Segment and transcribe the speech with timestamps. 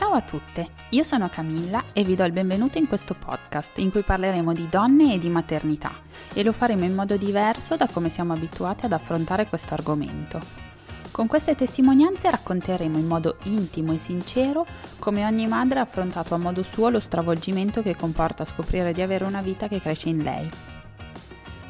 [0.00, 3.90] Ciao a tutte, io sono Camilla e vi do il benvenuto in questo podcast in
[3.90, 5.92] cui parleremo di donne e di maternità
[6.32, 10.40] e lo faremo in modo diverso da come siamo abituati ad affrontare questo argomento.
[11.10, 14.64] Con queste testimonianze racconteremo in modo intimo e sincero
[14.98, 19.26] come ogni madre ha affrontato a modo suo lo stravolgimento che comporta scoprire di avere
[19.26, 20.50] una vita che cresce in lei.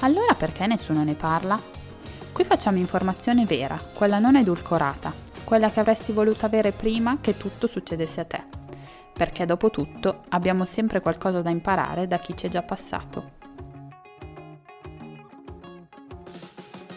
[0.00, 1.60] Allora perché nessuno ne parla?
[2.32, 5.12] Qui facciamo informazione vera, quella non edulcorata,
[5.44, 8.44] quella che avresti voluto avere prima che tutto succedesse a te.
[9.12, 13.36] Perché dopo tutto abbiamo sempre qualcosa da imparare da chi ci è già passato.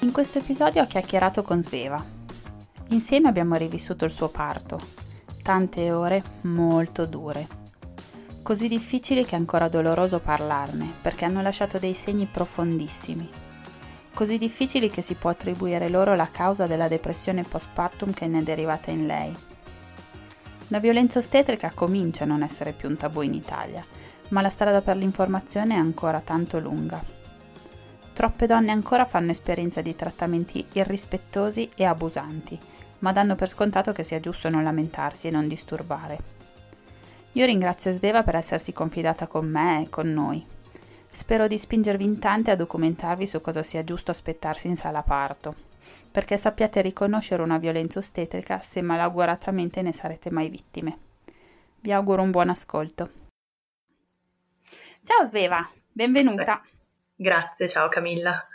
[0.01, 2.19] In questo episodio ho chiacchierato con Sveva,
[2.91, 4.77] Insieme abbiamo rivissuto il suo parto,
[5.41, 7.47] tante ore molto dure,
[8.41, 13.29] così difficili che è ancora doloroso parlarne, perché hanno lasciato dei segni profondissimi,
[14.13, 18.43] così difficili che si può attribuire loro la causa della depressione postpartum che ne è
[18.43, 19.35] derivata in lei.
[20.67, 23.85] La violenza ostetrica comincia a non essere più un tabù in Italia,
[24.29, 27.03] ma la strada per l'informazione è ancora tanto lunga.
[28.13, 32.59] Troppe donne ancora fanno esperienza di trattamenti irrispettosi e abusanti
[33.01, 36.40] ma danno per scontato che sia giusto non lamentarsi e non disturbare.
[37.33, 40.45] Io ringrazio Sveva per essersi confidata con me e con noi.
[41.09, 45.55] Spero di spingervi in tante a documentarvi su cosa sia giusto aspettarsi in sala parto,
[46.11, 50.97] perché sappiate riconoscere una violenza ostetrica se malauguratamente ne sarete mai vittime.
[51.79, 53.11] Vi auguro un buon ascolto.
[55.01, 56.61] Ciao Sveva, benvenuta.
[57.15, 58.45] Grazie, ciao Camilla.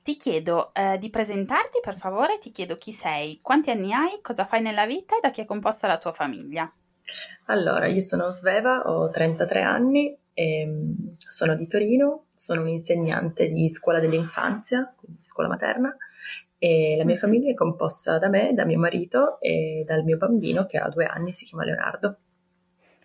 [0.00, 4.46] Ti chiedo eh, di presentarti per favore, ti chiedo chi sei, quanti anni hai, cosa
[4.46, 6.72] fai nella vita e da chi è composta la tua famiglia.
[7.46, 10.16] Allora, io sono Sveva, ho 33 anni,
[11.16, 15.94] sono di Torino, sono un'insegnante di scuola dell'infanzia, quindi scuola materna,
[16.58, 17.16] e la mia mm-hmm.
[17.20, 21.06] famiglia è composta da me, da mio marito e dal mio bambino che ha due
[21.06, 22.18] anni, si chiama Leonardo.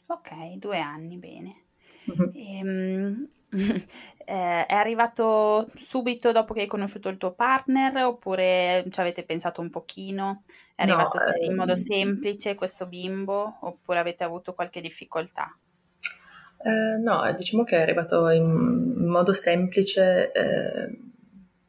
[0.07, 1.66] Ok, due anni, bene.
[2.09, 2.29] Mm-hmm.
[2.33, 3.27] Ehm,
[4.25, 9.61] eh, è arrivato subito dopo che hai conosciuto il tuo partner oppure ci avete pensato
[9.61, 10.43] un pochino?
[10.75, 15.55] È no, arrivato in modo ehm semplice questo bimbo oppure avete avuto qualche difficoltà?
[16.59, 18.43] Eh, no, diciamo che è arrivato in,
[18.97, 20.99] in modo semplice, eh,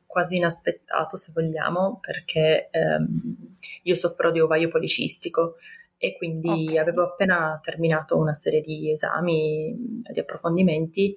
[0.06, 5.56] quasi inaspettato se vogliamo, perché ehm, io soffro di ovaio policistico
[5.98, 6.78] e quindi okay.
[6.78, 9.75] avevo appena terminato una serie di esami,
[10.10, 11.10] di approfondimenti,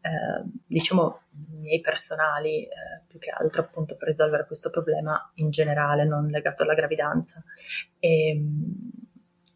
[0.00, 1.22] eh, diciamo
[1.58, 2.68] miei personali, eh,
[3.06, 7.42] più che altro appunto per risolvere questo problema in generale, non legato alla gravidanza.
[7.98, 8.90] E, ehm,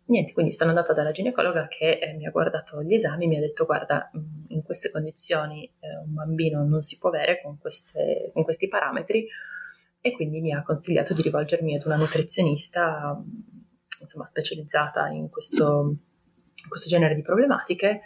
[0.07, 3.41] niente, quindi sono andata dalla ginecologa che eh, mi ha guardato gli esami mi ha
[3.41, 4.11] detto guarda,
[4.49, 9.27] in queste condizioni eh, un bambino non si può avere con, queste, con questi parametri
[10.01, 13.17] e quindi mi ha consigliato di rivolgermi ad una nutrizionista
[14.03, 15.97] insomma, specializzata in questo,
[16.69, 18.03] questo genere di problematiche.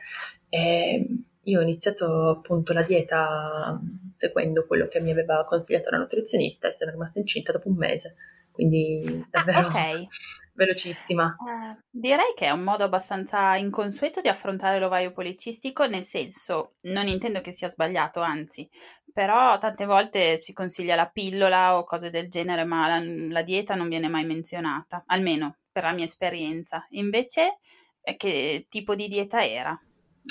[0.49, 1.07] E
[1.47, 3.81] io ho iniziato appunto la dieta
[4.13, 8.17] seguendo quello che mi aveva consigliato la nutrizionista e sono rimasta incinta dopo un mese,
[8.51, 10.09] quindi davvero ah, okay.
[10.55, 11.37] velocissima.
[11.39, 17.07] Uh, direi che è un modo abbastanza inconsueto di affrontare l'ovaio policistico, nel senso, non
[17.07, 18.69] intendo che sia sbagliato, anzi,
[19.13, 23.75] però tante volte si consiglia la pillola o cose del genere, ma la, la dieta
[23.75, 26.87] non viene mai menzionata, almeno per la mia esperienza.
[26.93, 27.59] Invece,
[28.01, 29.79] eh, che tipo di dieta era?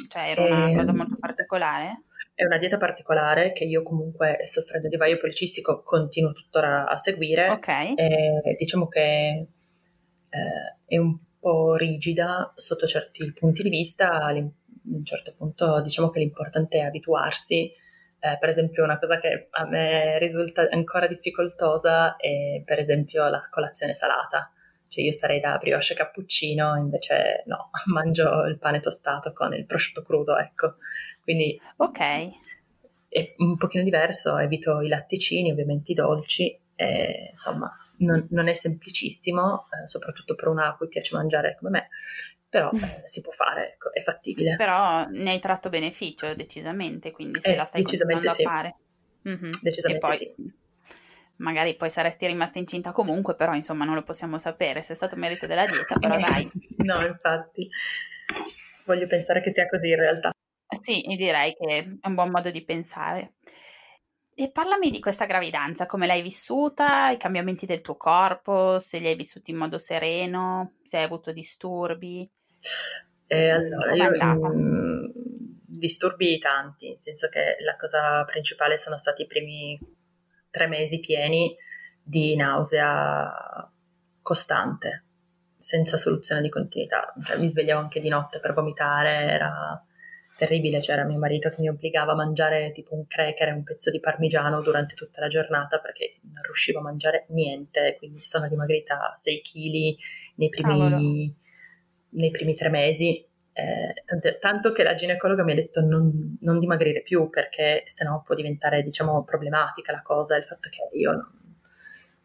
[0.10, 2.06] Cioè, era una eh, cosa molto particolare?
[2.34, 7.48] È una dieta particolare che io comunque, soffrendo di vaio policistico, continuo tuttora a seguire.
[7.52, 7.68] Ok.
[7.68, 9.48] E, diciamo che
[10.30, 16.10] eh, è un po' rigida sotto certi punti di vista, a un certo punto diciamo
[16.10, 17.72] che l'importante è abituarsi.
[18.18, 23.48] Eh, per esempio una cosa che a me risulta ancora difficoltosa è per esempio la
[23.52, 24.50] colazione salata
[24.96, 30.04] cioè io sarei da brioche cappuccino, invece no, mangio il pane tostato con il prosciutto
[30.04, 30.76] crudo, ecco.
[31.22, 32.30] Quindi ok.
[33.10, 38.54] È un pochino diverso, evito i latticini, ovviamente i dolci, e, insomma non, non, è
[38.54, 41.90] semplicissimo, eh, soprattutto per una a cui piace mangiare come me,
[42.50, 42.84] però mm.
[42.84, 44.56] eh, si può fare, ecco, è fattibile.
[44.56, 48.44] Però ne hai tratto beneficio decisamente, quindi se eh, la stai continuando sì.
[48.44, 48.76] a fare.
[49.28, 49.52] Mm-hmm.
[49.62, 50.54] Decisamente e poi, sì.
[51.38, 55.16] Magari poi saresti rimasta incinta comunque, però insomma non lo possiamo sapere, se è stato
[55.16, 56.50] merito della dieta, però dai.
[56.78, 57.70] no, infatti,
[58.86, 60.32] voglio pensare che sia così in realtà.
[60.82, 63.34] Sì, direi che è un buon modo di pensare.
[64.38, 69.08] E parlami di questa gravidanza, come l'hai vissuta, i cambiamenti del tuo corpo, se li
[69.08, 72.30] hai vissuti in modo sereno, se hai avuto disturbi.
[73.28, 75.06] Eh, allora, io, mh, mm,
[75.66, 79.80] disturbi tanti, nel senso che la cosa principale sono stati i primi
[80.56, 81.54] tre mesi pieni
[82.02, 83.70] di nausea
[84.22, 85.04] costante,
[85.58, 87.14] senza soluzione di continuità.
[87.26, 89.84] Cioè, mi svegliavo anche di notte per vomitare, era
[90.38, 90.80] terribile.
[90.80, 94.00] C'era mio marito che mi obbligava a mangiare tipo un cracker e un pezzo di
[94.00, 97.96] parmigiano durante tutta la giornata perché non riuscivo a mangiare niente.
[97.98, 99.96] Quindi sono dimagrita 6 kg
[100.36, 101.36] nei primi,
[102.10, 103.25] nei primi tre mesi
[103.58, 108.36] eh, tanto, che la ginecologa mi ha detto non, non dimagrire più perché sennò può
[108.36, 111.32] diventare diciamo problematica la cosa, il fatto che io non,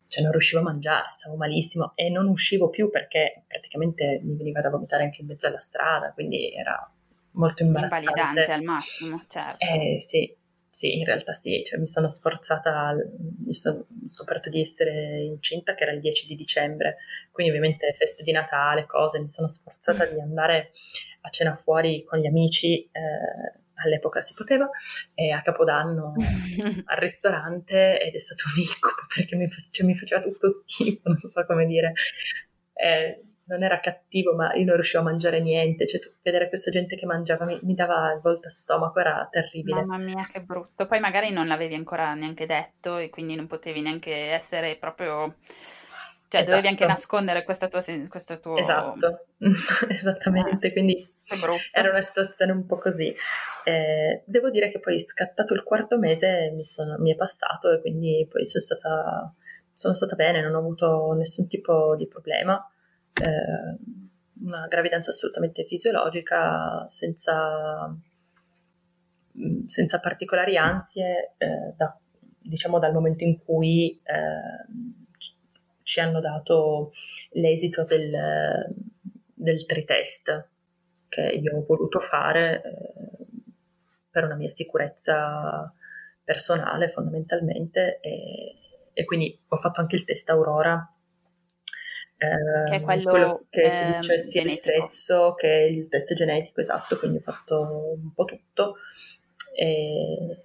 [0.09, 4.61] cioè non riuscivo a mangiare, stavo malissimo e non uscivo più perché praticamente mi veniva
[4.61, 6.91] da vomitare anche in mezzo alla strada, quindi era
[7.33, 8.09] molto imbarazzante.
[8.09, 9.65] Invalidante al massimo, certo.
[9.65, 10.37] Eh sì,
[10.69, 12.95] sì, in realtà sì, cioè, mi sono sforzata,
[13.45, 16.97] mi sono scoperto di essere incinta che era il 10 di dicembre,
[17.31, 20.73] quindi ovviamente feste di Natale, cose, mi sono sforzata di andare
[21.21, 24.69] a cena fuori con gli amici, eh, all'epoca si poteva,
[25.15, 26.15] e a Capodanno
[26.85, 31.19] al ristorante ed è stato un incubo perché mi, cioè, mi faceva tutto schifo, non
[31.19, 31.93] so come dire.
[32.73, 35.87] Eh, non era cattivo, ma io non riuscivo a mangiare niente.
[35.87, 39.85] Cioè, vedere questa gente che mangiava mi, mi dava il volta a stomaco, era terribile.
[39.85, 40.87] Mamma mia, che brutto.
[40.87, 45.35] Poi magari non l'avevi ancora neanche detto e quindi non potevi neanche essere proprio.
[46.29, 46.45] Cioè, esatto.
[46.45, 47.01] dovevi anche esatto.
[47.01, 48.57] nascondere questa tua, questo tuo...
[48.57, 49.27] Esatto,
[49.91, 51.10] esattamente, eh, quindi
[51.73, 53.15] era una situazione un po' così.
[53.65, 57.81] Eh, devo dire che poi scattato il quarto mese mi, sono, mi è passato e
[57.81, 59.35] quindi poi sono stata,
[59.73, 62.69] sono stata bene, non ho avuto nessun tipo di problema.
[63.15, 63.99] Eh,
[64.43, 67.95] una gravidanza assolutamente fisiologica, senza,
[69.67, 71.97] senza particolari ansie, eh, da,
[72.39, 75.19] diciamo dal momento in cui eh,
[75.83, 76.93] ci hanno dato
[77.33, 78.75] l'esito del,
[79.35, 80.49] del tritest
[81.11, 83.35] che io ho voluto fare eh,
[84.11, 85.71] per una mia sicurezza
[86.25, 88.55] personale fondamentalmente e,
[88.95, 90.95] e, quindi ho fatto anche il test Aurora
[92.17, 94.71] che è ehm, quello, quello che ehm, dice sia genetico.
[94.71, 98.77] il sesso che il test genetico, esatto, quindi ho fatto un po' tutto
[99.55, 100.43] e,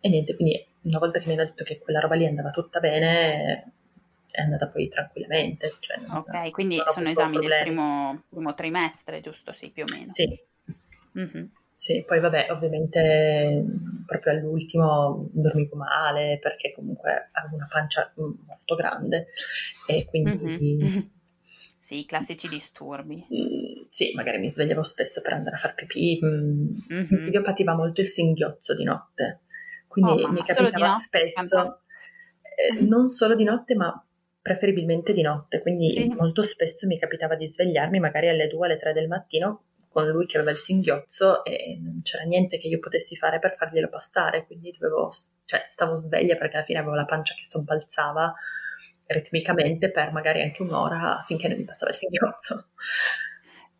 [0.00, 2.78] e niente, quindi una volta che mi hanno detto che quella roba lì andava tutta
[2.78, 3.72] bene
[4.32, 5.70] è andata poi tranquillamente.
[5.78, 7.54] Cioè ok, non, quindi non sono esami problemi.
[7.54, 9.52] del primo, primo, trimestre, giusto?
[9.52, 10.10] Sì, più o meno.
[10.12, 10.40] Sì.
[11.18, 11.44] Mm-hmm.
[11.74, 13.64] Sì, poi vabbè, ovviamente
[14.06, 19.28] proprio all'ultimo dormivo male perché comunque avevo una pancia molto grande
[19.86, 20.36] e quindi...
[20.36, 20.98] Mm-hmm.
[21.82, 23.16] Sì, i classici disturbi.
[23.16, 26.20] Mm, sì, magari mi svegliavo spesso per andare a far pipì.
[26.24, 27.06] Mm-hmm.
[27.10, 29.40] Mio figlio pativa molto il singhiozzo di notte,
[29.88, 31.80] quindi oh, mi capitava spesso,
[32.40, 34.06] eh, non solo di notte, ma
[34.42, 36.08] preferibilmente di notte, quindi sì.
[36.08, 40.26] molto spesso mi capitava di svegliarmi magari alle 2 alle 3 del mattino con lui
[40.26, 44.46] che aveva il singhiozzo e non c'era niente che io potessi fare per farglielo passare,
[44.46, 45.12] quindi dovevo,
[45.44, 48.34] cioè, stavo sveglia perché alla fine avevo la pancia che sobbalzava
[49.06, 52.68] ritmicamente per magari anche un'ora finché non mi passava il singhiozzo.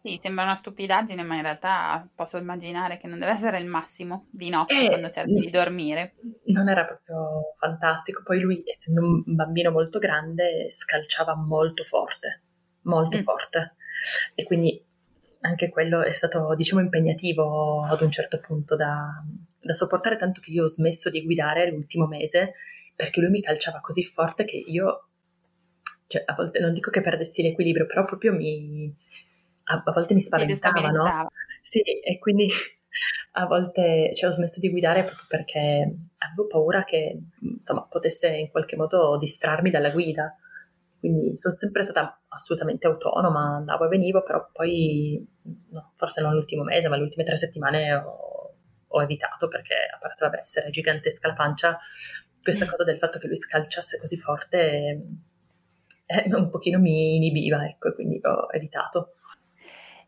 [0.03, 4.27] Sì, sembra una stupidaggine, ma in realtà posso immaginare che non deve essere il massimo
[4.33, 6.15] di notte eh, quando cerchi di dormire.
[6.47, 8.23] Non era proprio fantastico.
[8.25, 12.43] Poi lui, essendo un bambino molto grande, scalciava molto forte,
[12.83, 13.23] molto mm.
[13.23, 13.77] forte.
[14.35, 14.85] E quindi
[15.43, 19.23] anche quello è stato, diciamo, impegnativo ad un certo punto da,
[19.61, 22.55] da sopportare, tanto che io ho smesso di guidare l'ultimo mese
[22.97, 25.09] perché lui mi calciava così forte che io,
[26.09, 28.95] cioè, a volte non dico che perdessi l'equilibrio, però proprio mi,
[29.65, 31.29] a, a volte mi spaventava, no?
[31.63, 32.49] Sì, e quindi
[33.33, 38.51] a volte cioè, ho smesso di guidare proprio perché avevo paura che, insomma, potesse in
[38.51, 40.37] qualche modo distrarmi dalla guida.
[40.99, 45.25] Quindi sono sempre stata assolutamente autonoma, andavo e venivo, però poi,
[45.71, 48.55] no, forse non l'ultimo mese, ma le ultime tre settimane ho,
[48.87, 51.79] ho evitato perché, a parte vabbè, essere gigantesca la pancia,
[52.41, 55.03] questa cosa del fatto che lui scalciasse così forte
[56.07, 59.15] eh, un pochino mi inibiva, ecco, e quindi ho evitato.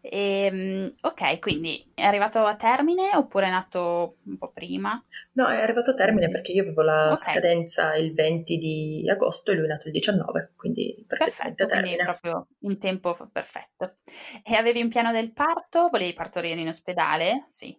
[0.07, 5.03] E, ehm, ok, quindi è arrivato a termine oppure è nato un po' prima?
[5.33, 7.33] No, è arrivato a termine perché io avevo la okay.
[7.33, 12.49] scadenza il 20 di agosto e lui è nato il 19, quindi perfetto, quindi proprio
[12.61, 13.95] in tempo perfetto.
[14.45, 15.89] E avevi un piano del parto?
[15.91, 17.45] Volevi partorire in ospedale?
[17.47, 17.75] Sì.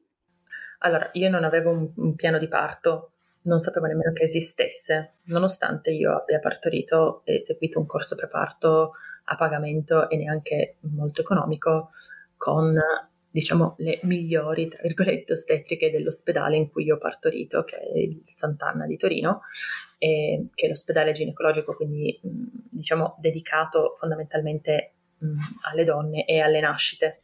[0.79, 5.91] Allora, io non avevo un, un piano di parto, non sapevo nemmeno che esistesse, nonostante
[5.91, 8.93] io abbia partorito e seguito un corso preparto
[9.25, 11.91] a pagamento e neanche molto economico
[12.45, 12.79] con
[13.31, 18.21] diciamo le migliori tra virgolette ostetriche dell'ospedale in cui io ho partorito che è il
[18.27, 19.41] Sant'Anna di Torino
[19.97, 27.21] e, che è l'ospedale ginecologico quindi diciamo dedicato fondamentalmente mh, alle donne e alle nascite.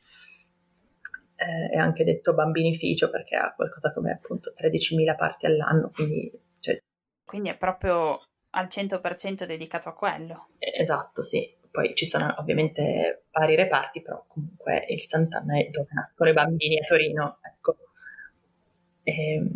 [1.36, 6.82] Eh, è anche detto bambinificio perché ha qualcosa come appunto 13.000 parti all'anno quindi, cioè,
[7.24, 8.20] quindi è proprio
[8.52, 10.48] al 100% dedicato a quello.
[10.58, 16.30] Esatto sì poi ci sono ovviamente vari reparti, però comunque il Sant'Anna è dove nascono
[16.30, 17.40] i bambini a Torino.
[17.42, 17.78] Ecco.
[19.04, 19.50] E, ehm,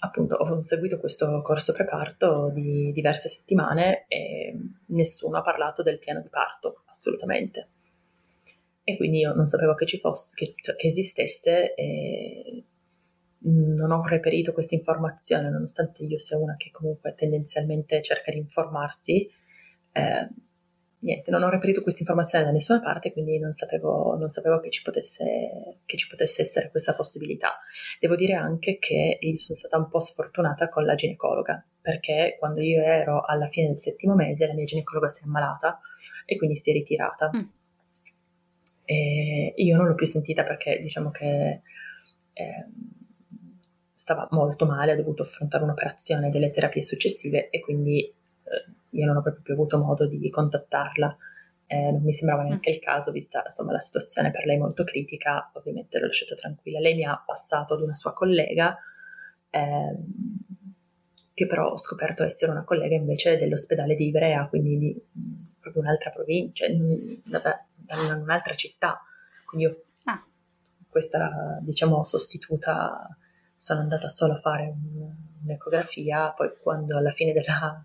[0.00, 6.20] appunto ho seguito questo corso preparto di diverse settimane e nessuno ha parlato del piano
[6.20, 7.68] di parto, assolutamente.
[8.82, 12.64] E quindi io non sapevo che ci fosse, che, cioè, che esistesse e
[13.40, 19.28] non ho reperito questa informazione, nonostante io sia una che comunque tendenzialmente cerca di informarsi.
[19.92, 20.28] Eh,
[21.06, 24.70] niente, non ho reperito questa informazione da nessuna parte, quindi non sapevo, non sapevo che,
[24.70, 27.60] ci potesse, che, ci potesse, essere questa possibilità.
[28.00, 32.60] Devo dire anche che io sono stata un po' sfortunata con la ginecologa, perché quando
[32.60, 35.80] io ero alla fine del settimo mese la mia ginecologa si è ammalata
[36.26, 37.30] e quindi si è ritirata.
[37.34, 37.44] Mm.
[38.84, 41.60] E io non l'ho più sentita perché diciamo che
[42.32, 42.66] eh,
[43.94, 49.06] stava molto male, ha dovuto affrontare un'operazione e delle terapie successive e quindi eh, io
[49.06, 51.16] non ho proprio più avuto modo di contattarla.
[51.68, 52.46] Eh, non mi sembrava mm.
[52.46, 56.78] neanche il caso, vista insomma, la situazione per lei molto critica, ovviamente l'ho lasciata tranquilla.
[56.78, 58.76] Lei mi ha passato ad una sua collega,
[59.50, 60.04] ehm,
[61.34, 65.02] che però ho scoperto essere una collega invece dell'ospedale di Ivrea, quindi di
[65.60, 66.66] proprio un'altra provincia,
[67.24, 67.40] da,
[67.74, 69.02] da un'altra città.
[69.44, 70.24] Quindi io, ah.
[70.88, 73.16] questa diciamo sostituta,
[73.54, 75.12] sono andata solo a fare un,
[75.44, 77.84] un'ecografia, poi quando alla fine della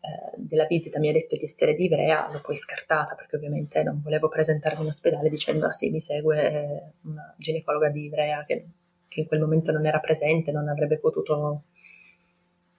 [0.00, 3.82] eh, della visita mi ha detto di essere di Ivrea, l'ho poi scartata perché ovviamente
[3.82, 8.44] non volevo presentarmi in ospedale dicendo ah sì mi segue eh, una ginecologa di Ivrea
[8.46, 8.66] che,
[9.08, 11.64] che in quel momento non era presente, non avrebbe potuto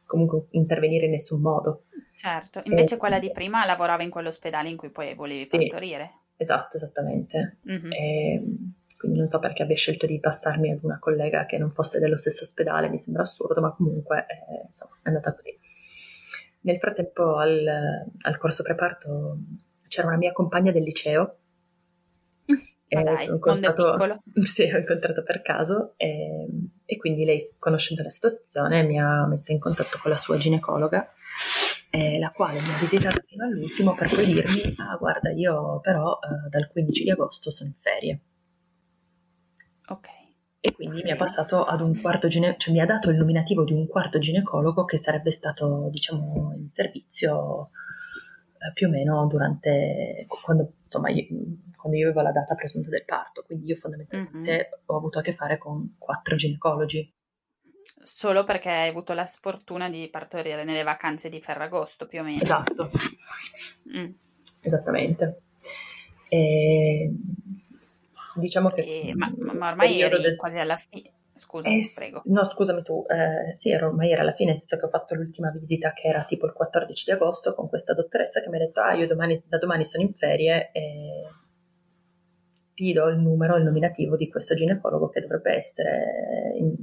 [0.06, 1.84] comunque intervenire in nessun modo.
[2.16, 6.12] Certo, invece e, quella di prima lavorava in quell'ospedale in cui poi volevi sì, partorire.
[6.36, 7.60] Esatto, esattamente.
[7.70, 7.92] Mm-hmm.
[7.92, 8.44] E,
[8.98, 12.18] quindi non so perché abbia scelto di passarmi ad una collega che non fosse dello
[12.18, 15.58] stesso ospedale, mi sembra assurdo, ma comunque eh, insomma è andata così.
[16.62, 17.66] Nel frattempo al,
[18.22, 19.38] al corso preparto
[19.88, 21.38] c'era una mia compagna del liceo.
[22.90, 23.98] Ma dai, ho incontrato,
[24.44, 26.46] sì, ho incontrato per caso e,
[26.84, 31.10] e, quindi lei, conoscendo la situazione, mi ha messo in contatto con la sua ginecologa,
[31.90, 36.20] eh, la quale mi ha visitato fino all'ultimo per poi dirmi, ah guarda, io però
[36.22, 38.20] eh, dal 15 di agosto sono in ferie.
[39.88, 40.21] Ok
[40.64, 43.64] e quindi mi ha passato ad un quarto ginecologo, cioè mi ha dato il nominativo
[43.64, 47.72] di un quarto ginecologo che sarebbe stato, diciamo, in servizio
[48.60, 51.26] eh, più o meno durante, quando, insomma, io,
[51.76, 54.62] quando io avevo la data presunta del parto, quindi io fondamentalmente mm-hmm.
[54.86, 57.12] ho avuto a che fare con quattro ginecologi.
[58.04, 62.42] Solo perché hai avuto la sfortuna di partorire nelle vacanze di Ferragosto, più o meno.
[62.42, 62.92] Esatto.
[63.98, 64.12] Mm.
[64.62, 65.42] Esattamente.
[66.30, 67.12] E
[68.36, 68.82] diciamo che...
[68.82, 70.36] E, ma, ma, ormai eri del...
[70.36, 71.14] quasi alla fine.
[71.34, 72.22] Scusa, eh, prego.
[72.26, 75.16] No, scusami tu, eh, sì, ero, ormai era alla fine, nel senso che ho fatto
[75.16, 78.60] l'ultima visita che era tipo il 14 di agosto con questa dottoressa che mi ha
[78.60, 81.30] detto, ah, io domani, da domani sono in ferie e
[82.74, 86.76] ti do il numero, il nominativo di questo ginecologo che dovrebbe essere in,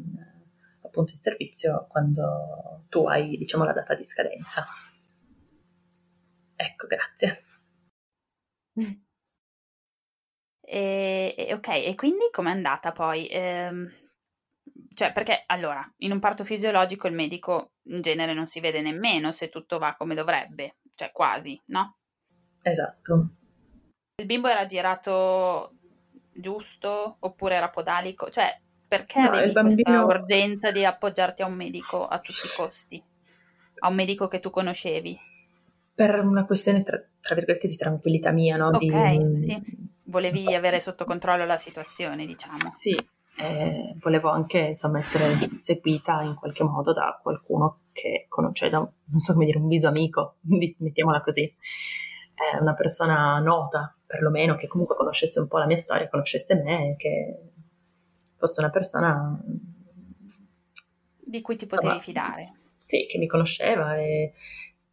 [0.82, 4.64] appunto in servizio quando tu hai, diciamo, la data di scadenza.
[6.56, 7.44] Ecco, grazie.
[10.70, 13.26] E, e, ok, e quindi com'è andata poi?
[13.28, 13.90] Ehm,
[14.92, 19.32] cioè, perché allora, in un parto fisiologico il medico in genere non si vede nemmeno
[19.32, 21.96] se tutto va come dovrebbe, cioè quasi, no?
[22.60, 23.28] Esatto.
[24.16, 25.72] Il bimbo era girato
[26.34, 28.28] giusto oppure era podalico?
[28.28, 30.04] Cioè, perché no, avevi bambino...
[30.04, 33.02] questa urgenza di appoggiarti a un medico a tutti i costi?
[33.78, 35.18] A un medico che tu conoscevi?
[35.94, 38.68] Per una questione, tra, tra virgolette, di tranquillità mia, no?
[38.68, 42.70] Ok, di, sì volevi avere sotto controllo la situazione, diciamo.
[42.70, 42.94] Sì,
[43.36, 49.20] eh, volevo anche insomma, essere seguita in qualche modo da qualcuno che conosce, da, non
[49.20, 50.36] so come dire, un viso amico,
[50.78, 51.42] mettiamola così.
[52.34, 56.94] è una persona nota, perlomeno che comunque conoscesse un po' la mia storia, conoscesse me,
[56.96, 57.38] che
[58.36, 59.40] fosse una persona
[61.20, 62.52] di cui ti potevi insomma, fidare.
[62.78, 64.32] Sì, che mi conosceva e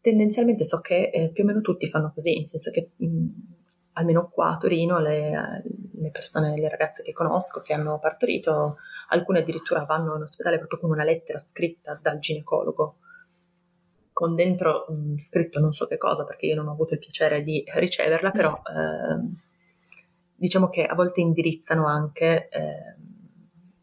[0.01, 3.27] tendenzialmente so che eh, più o meno tutti fanno così, nel senso che mh,
[3.96, 8.78] almeno qua a Torino le, le, persone, le ragazze che conosco che hanno partorito,
[9.10, 12.98] alcune addirittura vanno in ospedale proprio con una lettera scritta dal ginecologo
[14.16, 17.44] con dentro mh, scritto non so che cosa perché io non ho avuto il piacere
[17.44, 19.44] di riceverla, però eh,
[20.36, 22.96] diciamo che a volte indirizzano anche eh,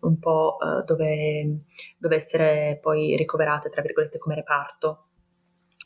[0.00, 1.64] un po' eh, dove,
[1.98, 5.08] dove essere poi ricoverate, tra virgolette, come reparto.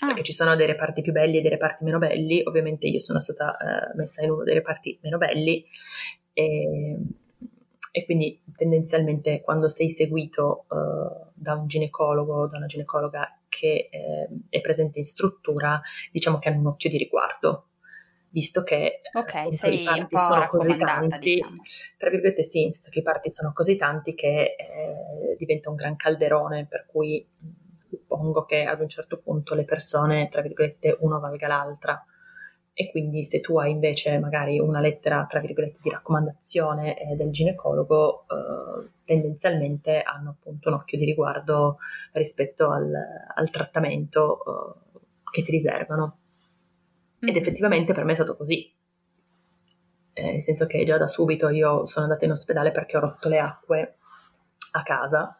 [0.00, 0.06] Ah.
[0.06, 2.42] Perché ci sono dei reparti più belli e dei reparti meno belli.
[2.44, 5.64] Ovviamente io sono stata eh, messa in uno dei reparti meno belli
[6.32, 6.96] e,
[7.90, 14.28] e quindi tendenzialmente quando sei seguito uh, da un ginecologo, da una ginecologa che eh,
[14.50, 15.80] è presente in struttura,
[16.12, 17.68] diciamo che hanno un occhio di riguardo,
[18.28, 21.62] visto che okay, i parti sono così tanti, diciamo.
[21.96, 26.66] tra virgolette sì, che i parti sono così tanti che eh, diventa un gran calderone,
[26.66, 27.26] per cui
[27.96, 32.04] suppongo che ad un certo punto le persone, tra virgolette, uno valga l'altra
[32.78, 37.30] e quindi se tu hai invece magari una lettera, tra virgolette, di raccomandazione eh, del
[37.30, 41.78] ginecologo, eh, tendenzialmente hanno appunto un occhio di riguardo
[42.12, 42.92] rispetto al,
[43.34, 45.00] al trattamento eh,
[45.30, 46.18] che ti riservano.
[47.18, 47.36] Ed mm-hmm.
[47.38, 48.70] effettivamente per me è stato così.
[50.12, 53.30] Eh, nel senso che già da subito io sono andata in ospedale perché ho rotto
[53.30, 53.96] le acque
[54.72, 55.34] a casa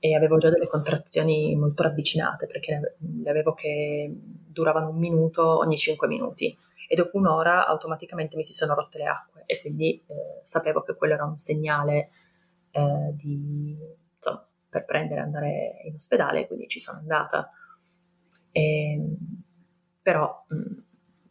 [0.00, 4.10] e avevo già delle contrazioni molto ravvicinate perché le avevo che
[4.46, 6.56] duravano un minuto ogni cinque minuti
[6.88, 10.94] e dopo un'ora automaticamente mi si sono rotte le acque e quindi eh, sapevo che
[10.94, 12.10] quello era un segnale
[12.70, 13.76] eh, di,
[14.14, 17.50] insomma, per prendere e andare in ospedale, quindi ci sono andata.
[18.50, 19.16] E, ehm,
[20.02, 20.80] però mh,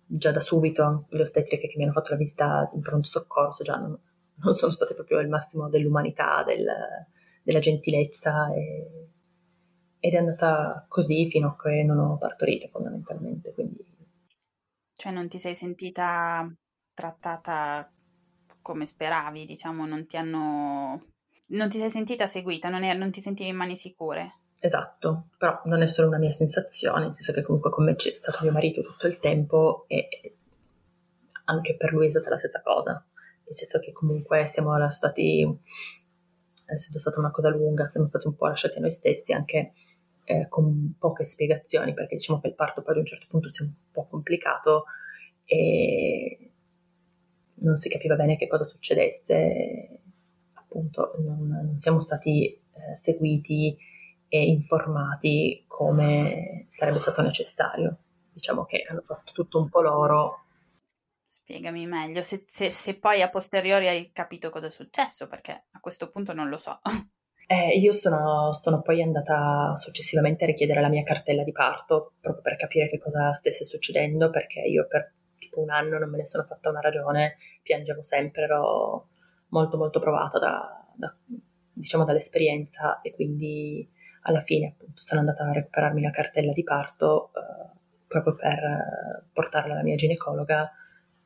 [0.05, 3.77] già da subito le ostetriche che mi hanno fatto la visita in pronto soccorso già
[3.77, 3.97] non,
[4.35, 6.65] non sono state proprio il massimo dell'umanità, del,
[7.47, 9.07] della gentilezza e,
[9.99, 13.85] ed è andata così fino a che non ho partorito fondamentalmente, quindi
[14.97, 16.51] cioè non ti sei sentita
[16.93, 17.89] trattata
[18.63, 21.05] come speravi, diciamo, non ti hanno...
[21.49, 22.95] non ti sei sentita seguita, non, è...
[22.95, 24.39] non ti sentivi in mani sicure.
[24.59, 28.09] Esatto, però non è solo una mia sensazione, nel senso che comunque con me c'è
[28.09, 30.09] stato mio marito tutto il tempo e
[31.45, 32.93] anche per lui è stata la stessa cosa,
[33.45, 35.47] nel senso che comunque siamo stati,
[36.67, 39.73] essendo stata una cosa lunga, siamo stati un po' lasciati a noi stessi anche
[40.25, 43.63] eh, con poche spiegazioni, perché diciamo che il parto poi ad un certo punto si
[43.63, 44.85] è un po' complicato
[45.45, 46.51] e
[47.59, 49.99] non si capiva bene che cosa succedesse,
[50.53, 53.77] appunto non, non siamo stati eh, seguiti
[54.27, 57.97] e informati come sarebbe stato necessario.
[58.33, 60.41] Diciamo che hanno fatto tutto un po' loro.
[61.29, 65.79] Spiegami meglio, se, se, se poi a posteriori hai capito cosa è successo, perché a
[65.81, 66.79] questo punto non lo so.
[67.49, 72.41] Eh, io sono, sono, poi andata successivamente a richiedere la mia cartella di parto proprio
[72.41, 76.25] per capire che cosa stesse succedendo, perché io per tipo un anno non me ne
[76.25, 79.07] sono fatta una ragione, piangevo sempre, ero
[79.49, 81.15] molto molto provata da, da,
[81.71, 83.89] diciamo, dall'esperienza e quindi
[84.23, 89.71] alla fine appunto sono andata a recuperarmi la cartella di parto eh, proprio per portarla
[89.71, 90.69] alla mia ginecologa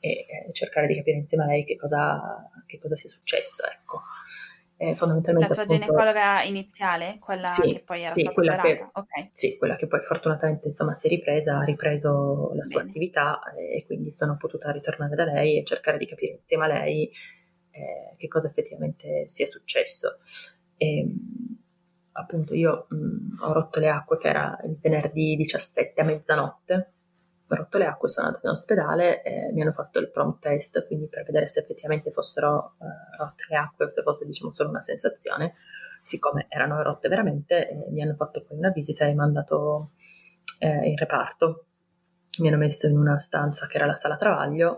[0.01, 3.63] e eh, cercare di capire insieme a lei che cosa, che cosa sia successo.
[3.63, 4.01] Ecco
[4.81, 5.47] eh, fondamentalmente...
[5.47, 7.17] La tua appunto, ginecologa iniziale?
[7.19, 9.29] Quella sì, che poi era sì, stata quella che, okay.
[9.31, 12.89] Sì, quella che poi fortunatamente insomma si è ripresa, ha ripreso la sua Bene.
[12.89, 17.11] attività e quindi sono potuta ritornare da lei e cercare di capire insieme a lei
[17.69, 20.17] eh, che cosa effettivamente sia successo.
[20.77, 21.59] E, ehm,
[22.13, 26.93] appunto io mh, ho rotto le acque che era il venerdì 17 a mezzanotte
[27.55, 30.85] ho rotto le acque, sono andata in ospedale e mi hanno fatto il prompt test,
[30.87, 34.69] quindi per vedere se effettivamente fossero uh, rotte le acque o se fosse diciamo solo
[34.69, 35.55] una sensazione.
[36.01, 39.91] Siccome erano rotte veramente, eh, mi hanno fatto poi una visita e mi hanno mandato
[40.59, 41.65] eh, in reparto.
[42.39, 44.77] Mi hanno messo in una stanza che era la sala travaglio,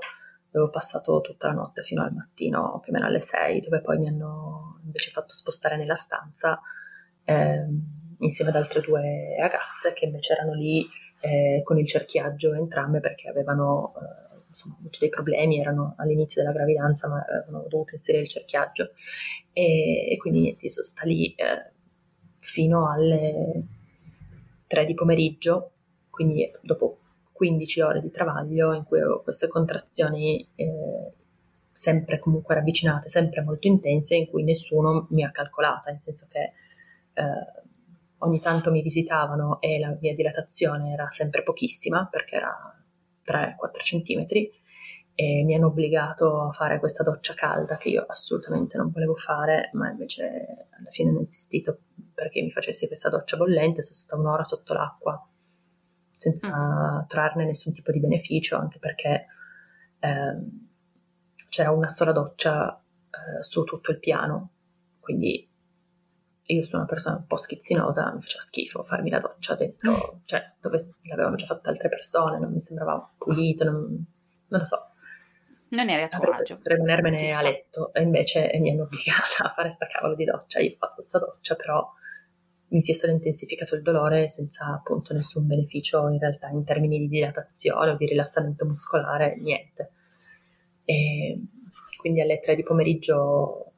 [0.49, 3.81] dove ho passato tutta la notte fino al mattino, più o meno alle 6, dove
[3.81, 6.59] poi mi hanno invece fatto spostare nella stanza
[7.23, 7.65] eh,
[8.19, 10.87] insieme ad altre due ragazze che invece erano lì
[11.23, 16.53] eh, con il cerchiaggio entrambe perché avevano eh, insomma, avuto dei problemi, erano all'inizio della
[16.53, 18.91] gravidanza ma avevano dovuto inserire il cerchiaggio.
[19.53, 21.71] E, e quindi niente, sono stata lì eh,
[22.39, 23.63] fino alle
[24.67, 25.71] 3 di pomeriggio,
[26.09, 26.97] quindi dopo
[27.31, 31.11] 15 ore di travaglio in cui ho queste contrazioni eh,
[31.71, 36.51] sempre comunque ravvicinate, sempre molto intense, in cui nessuno mi ha calcolata, nel senso che
[37.13, 37.62] eh,
[38.23, 42.83] ogni tanto mi visitavano e la mia dilatazione era sempre pochissima perché era
[43.25, 44.51] 3-4 centimetri
[45.15, 49.69] e mi hanno obbligato a fare questa doccia calda che io assolutamente non volevo fare,
[49.73, 51.81] ma invece alla fine hanno insistito
[52.13, 55.27] perché mi facessi questa doccia bollente, sono stata un'ora sotto l'acqua
[56.17, 57.07] senza mm.
[57.07, 59.27] trarne nessun tipo di beneficio, anche perché
[59.99, 60.37] eh,
[61.49, 64.51] c'era una sola doccia eh, su tutto il piano,
[64.99, 65.47] quindi
[66.45, 70.19] io sono una persona un po' schizzinosa, mi faceva schifo farmi la doccia dentro, mm.
[70.25, 74.05] cioè dove l'avevano già fatta altre persone, non mi sembrava pulito, non,
[74.47, 74.87] non lo so.
[75.69, 76.59] Non eri a tuo agio.
[76.61, 80.59] Rimanermene a letto e invece mi hanno obbligata a fare sta cavolo di doccia.
[80.59, 81.91] Io ho fatto sta doccia, però
[82.67, 86.99] mi si è solo intensificato il dolore senza appunto nessun beneficio in realtà in termini
[86.99, 89.91] di dilatazione o di rilassamento muscolare, niente.
[90.85, 91.39] E
[91.97, 93.72] quindi alle tre di pomeriggio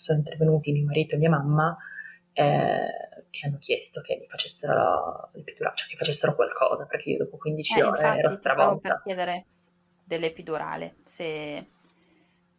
[0.00, 1.76] sono intervenuti mio marito e mia mamma
[2.32, 7.36] eh, che hanno chiesto che mi facessero l'epidurale, cioè che facessero qualcosa perché io dopo
[7.36, 8.88] 15 eh, ore ero stravolta.
[8.88, 9.46] per chiedere
[10.04, 11.70] dell'epidurale se,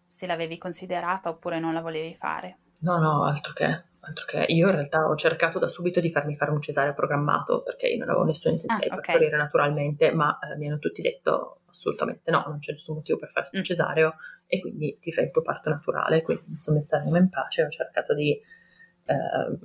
[0.05, 2.57] se l'avevi considerata oppure non la volevi fare.
[2.79, 4.45] No, no, altro che, altro che.
[4.47, 7.97] Io in realtà ho cercato da subito di farmi fare un cesareo programmato perché io
[7.97, 9.13] non avevo nessuna intenzione ah, di okay.
[9.13, 13.29] partorire naturalmente, ma eh, mi hanno tutti detto assolutamente no, non c'è nessun motivo per
[13.29, 13.65] farsi un mm.
[13.65, 14.15] cesareo
[14.47, 16.21] e quindi ti fai il tuo parto naturale.
[16.21, 19.57] Quindi mi sono messa l'anima in pace, ho cercato di eh,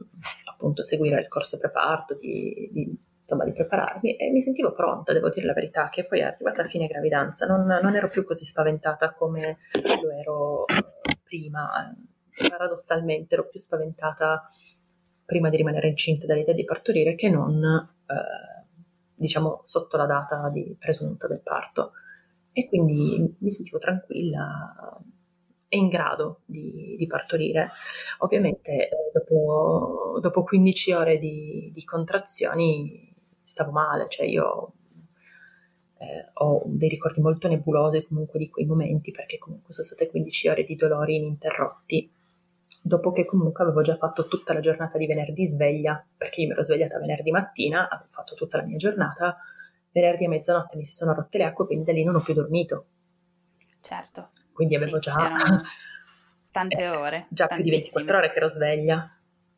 [0.50, 5.30] appunto seguire il corso preparto, di, di, insomma, di prepararmi e mi sentivo pronta, devo
[5.30, 8.44] dire la verità, che poi è arrivata a fine gravidanza, non, non ero più così
[8.44, 9.58] spaventata come
[10.02, 11.70] lo ero eh, prima
[12.48, 14.48] paradossalmente ero più spaventata
[15.24, 18.66] prima di rimanere incinta dall'idea di partorire che non, eh,
[19.14, 21.92] diciamo, sotto la data di presunta del parto.
[22.52, 25.00] E quindi mi sentivo tranquilla
[25.68, 27.70] e in grado di, di partorire.
[28.18, 33.10] Ovviamente eh, dopo, dopo, 15 ore di, di, contrazioni
[33.42, 34.74] stavo male, cioè io
[35.96, 40.48] eh, ho dei ricordi molto nebulosi comunque di quei momenti perché comunque sono state 15
[40.48, 42.12] ore di dolori ininterrotti
[42.80, 46.52] dopo che comunque avevo già fatto tutta la giornata di venerdì sveglia, perché io mi
[46.52, 49.36] ero svegliata venerdì mattina, avevo fatto tutta la mia giornata,
[49.90, 52.34] venerdì a mezzanotte mi si sono rotte le acque, quindi da lì non ho più
[52.34, 52.86] dormito.
[53.80, 54.30] Certo.
[54.52, 55.16] Quindi avevo sì, già...
[56.52, 57.26] Tante ore.
[57.30, 59.10] già più di 24 ore che ero sveglia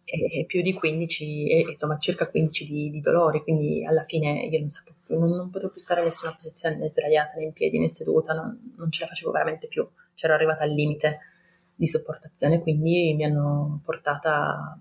[0.05, 4.59] e più di 15, e, insomma circa 15 di, di, dolori, quindi alla fine io
[4.59, 7.53] non sapevo più, non, non, potevo più stare in nessuna posizione né sdraiata né in
[7.53, 11.21] piedi né seduta, non, non ce la facevo veramente più, c'ero arrivata al limite
[11.75, 14.79] di sopportazione, quindi mi hanno portata,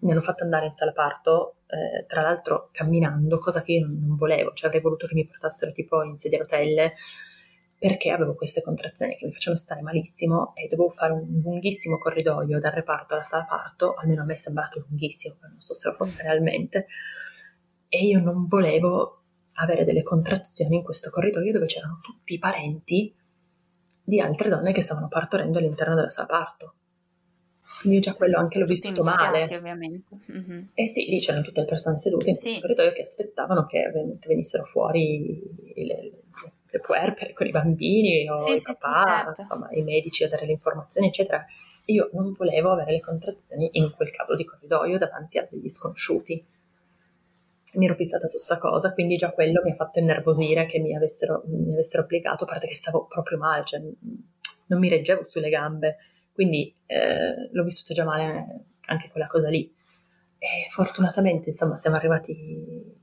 [0.00, 4.14] mi hanno fatto andare in sala parto, eh, tra l'altro camminando, cosa che io non
[4.16, 6.94] volevo, cioè avrei voluto che mi portassero tipo in sedia a rotelle,
[7.78, 12.58] perché avevo queste contrazioni che mi facevano stare malissimo e dovevo fare un lunghissimo corridoio
[12.58, 15.94] dal reparto alla sala parto, almeno a me è sembrato lunghissimo, non so se lo
[15.94, 16.86] fosse realmente,
[17.88, 19.22] e io non volevo
[19.58, 23.14] avere delle contrazioni in questo corridoio dove c'erano tutti i parenti
[24.06, 26.74] di altre donne che stavano partorendo all'interno della sala parto.
[27.80, 29.42] Quindi già quello anche l'ho vissuto male.
[29.42, 30.16] ovviamente.
[30.30, 30.62] Mm-hmm.
[30.74, 32.60] E sì, lì c'erano tutte le persone sedute in sì.
[32.60, 33.90] corridoio che aspettavano che
[34.24, 35.42] venissero fuori
[35.74, 36.12] le,
[36.70, 39.40] le puerpere con i bambini o sì, i papà, sì, certo.
[39.42, 41.44] insomma, i medici a dare le informazioni, eccetera.
[41.86, 46.44] Io non volevo avere le contrazioni in quel cavolo di corridoio davanti a degli sconosciuti
[47.76, 50.94] mi ero fissata su questa cosa, quindi già quello mi ha fatto innervosire che mi
[50.94, 55.48] avessero, mi avessero applicato, a parte che stavo proprio male, cioè non mi reggevo sulle
[55.48, 55.96] gambe,
[56.32, 59.72] quindi eh, l'ho vissuta già male anche quella cosa lì.
[60.38, 62.94] E fortunatamente, insomma, siamo arrivati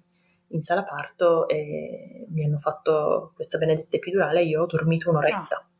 [0.47, 5.57] in sala parto e mi hanno fatto questa benedetta epidurale e io ho dormito un'oretta.
[5.57, 5.71] Oh.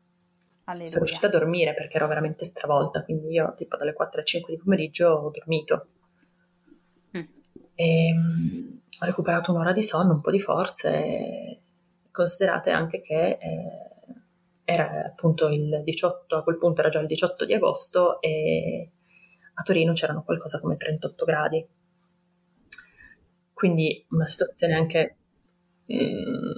[0.74, 4.54] Sono riuscita a dormire perché ero veramente stravolta, quindi io tipo dalle 4 alle 5
[4.54, 5.86] di pomeriggio ho dormito.
[7.16, 7.22] Mm.
[7.74, 11.60] E, ehm, ho recuperato un'ora di sonno, un po' di forze,
[12.10, 13.94] considerate anche che eh,
[14.64, 18.90] era appunto il 18, a quel punto era già il 18 di agosto e
[19.54, 21.66] a Torino c'erano qualcosa come 38 gradi.
[23.52, 25.16] Quindi una situazione anche,
[25.92, 26.52] mm,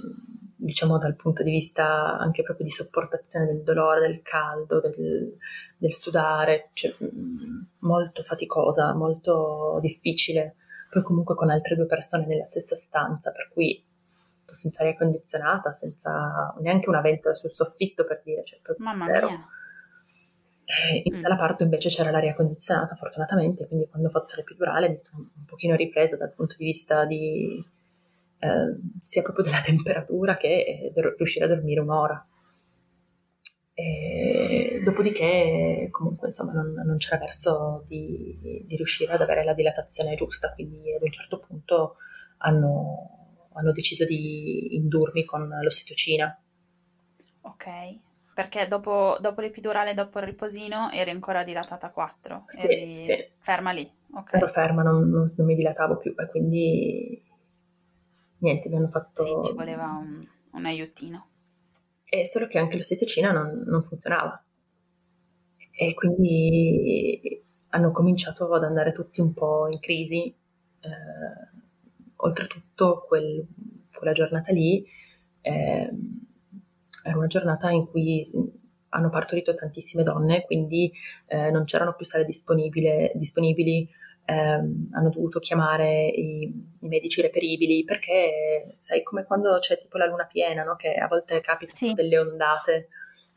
[0.57, 5.37] diciamo dal punto di vista anche proprio di sopportazione del dolore, del caldo, del,
[5.77, 10.55] del sudare, cioè, mm, molto faticosa, molto difficile
[10.89, 13.83] poi comunque con altre due persone nella stessa stanza, per cui
[14.45, 19.27] senza aria condizionata, senza neanche una ventola sul soffitto per dire, cioè Mamma zero.
[19.27, 19.47] mia.
[20.65, 21.21] E in mm.
[21.21, 25.45] sala parto invece c'era l'aria condizionata fortunatamente, quindi quando ho fatto l'epidurale mi sono un
[25.45, 27.65] pochino ripresa dal punto di vista di
[28.39, 32.25] eh, sia proprio della temperatura che eh, riuscire a dormire un'ora.
[33.79, 40.15] E dopodiché, comunque, insomma, non, non c'era verso di, di, riuscire ad avere la dilatazione
[40.15, 41.97] giusta, quindi ad un certo punto
[42.39, 46.35] hanno, hanno deciso di indurmi con l'ossitocina.
[47.41, 47.67] Ok,
[48.33, 52.45] perché dopo, dopo l'epidurale, dopo il riposino, eri ancora dilatata a 4?
[52.47, 53.15] Sì, sì.
[53.37, 53.87] ferma lì?
[54.15, 54.33] Ok.
[54.33, 57.23] Ero ferma, non, non- non mi dilatavo più e quindi
[58.39, 59.21] niente, mi hanno fatto...
[59.21, 61.26] Sì, ci voleva un, un aiutino.
[62.09, 64.41] È solo che anche l'ossitocina non, non funzionava.
[65.71, 70.33] E quindi hanno cominciato ad andare tutti un po' in crisi.
[70.79, 70.89] Eh,
[72.17, 73.45] oltretutto, quel-
[73.93, 74.85] quella giornata lì
[75.41, 76.25] ehm,
[77.03, 78.29] era una giornata in cui
[78.89, 80.91] hanno partorito tantissime donne, quindi
[81.27, 83.89] eh, non c'erano più sale disponibili,
[84.29, 86.41] ehm, hanno dovuto chiamare i,
[86.79, 90.75] i medici reperibili perché sai come quando c'è tipo la luna piena, no?
[90.75, 91.93] che a volte capitano Sì.
[91.93, 92.89] delle ondate.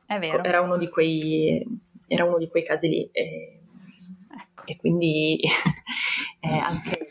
[0.05, 0.43] È vero.
[0.43, 1.65] Era uno di quei,
[2.09, 3.09] era uno di quei casi lì.
[3.13, 3.61] E,
[4.43, 4.65] Ecco.
[4.67, 5.41] e quindi
[6.41, 7.07] anche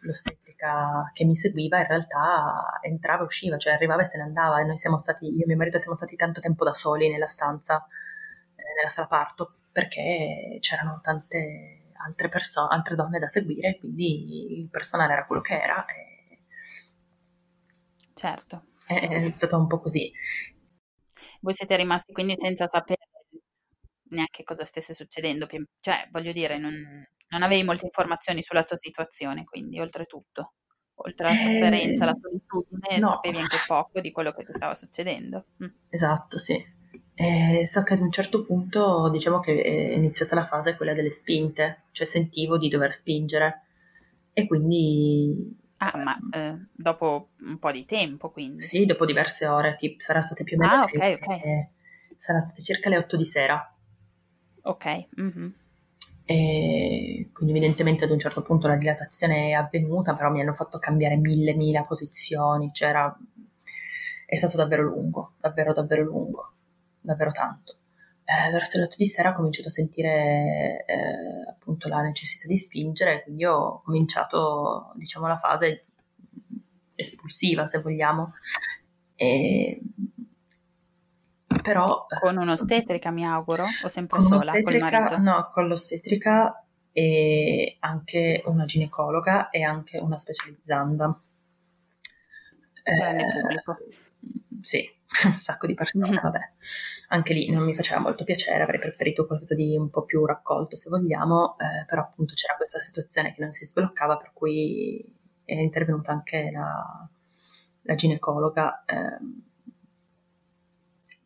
[0.00, 4.60] l'ostetrica che mi seguiva in realtà entrava e usciva, cioè arrivava e se ne andava.
[4.60, 7.26] E noi siamo stati, io e mio marito siamo stati tanto tempo da soli nella
[7.26, 7.86] stanza,
[8.56, 14.68] eh, nella sala parto, perché c'erano tante altre persone, altre donne da seguire, quindi il
[14.68, 15.84] personale era quello che era.
[15.84, 16.16] E,
[18.14, 18.68] Certo.
[18.86, 20.10] è, stato un po' così.
[21.40, 23.08] Voi siete rimasti quindi senza sapere
[24.08, 25.46] neanche cosa stesse succedendo,
[25.80, 26.72] cioè voglio dire, non,
[27.28, 30.54] non avevi molte informazioni sulla tua situazione, quindi oltretutto,
[30.94, 33.08] oltre alla Eh, sofferenza, alla solitudine, no.
[33.08, 35.46] sapevi anche poco di quello che ti stava succedendo.
[35.62, 35.68] Mm.
[35.90, 36.74] Esatto, sì.
[37.18, 41.10] E so che ad un certo punto diciamo che è iniziata la fase quella delle
[41.10, 43.62] spinte, cioè sentivo di dover spingere
[44.32, 48.62] e quindi Ah, ma eh, dopo un po' di tempo, quindi.
[48.62, 51.28] sì, dopo diverse ore, tipo, sarà state più o meno Ah, ok, le- ok.
[51.44, 51.68] eh,
[52.18, 53.74] saranno state circa le 8 di sera
[54.64, 54.84] Ok,
[55.16, 55.54] mhm.
[56.24, 60.78] e quindi evidentemente ad un certo punto la dilatazione è avvenuta, però mi hanno fatto
[60.78, 63.16] cambiare mille, mila posizioni, c'era
[64.26, 66.52] è stato davvero lungo, davvero davvero lungo,
[67.06, 67.76] davvero tanto.
[68.24, 72.56] Eh, verso le 8 di sera ho cominciato a sentire eh, appunto la necessità di
[72.56, 75.86] spingere, quindi ho cominciato, diciamo, la fase
[76.96, 78.32] espulsiva, se vogliamo.
[79.14, 79.80] E,
[81.62, 85.18] però eh, Con un'ostetrica, mi auguro, o sempre con sola, col marito?
[85.18, 91.20] no, con l'ostetrica e anche una ginecologa e anche una specializzanda.
[92.82, 93.76] Grande Eh, pubblico.
[94.62, 94.88] sì,
[95.24, 96.20] un sacco di persone, Mhm.
[96.22, 96.40] vabbè.
[97.08, 100.76] Anche lì non mi faceva molto piacere, avrei preferito qualcosa di un po' più raccolto
[100.76, 105.04] se vogliamo, eh, però appunto c'era questa situazione che non si sbloccava, per cui
[105.44, 107.08] è intervenuta anche la,
[107.82, 108.84] la ginecologa.
[108.86, 109.42] ehm,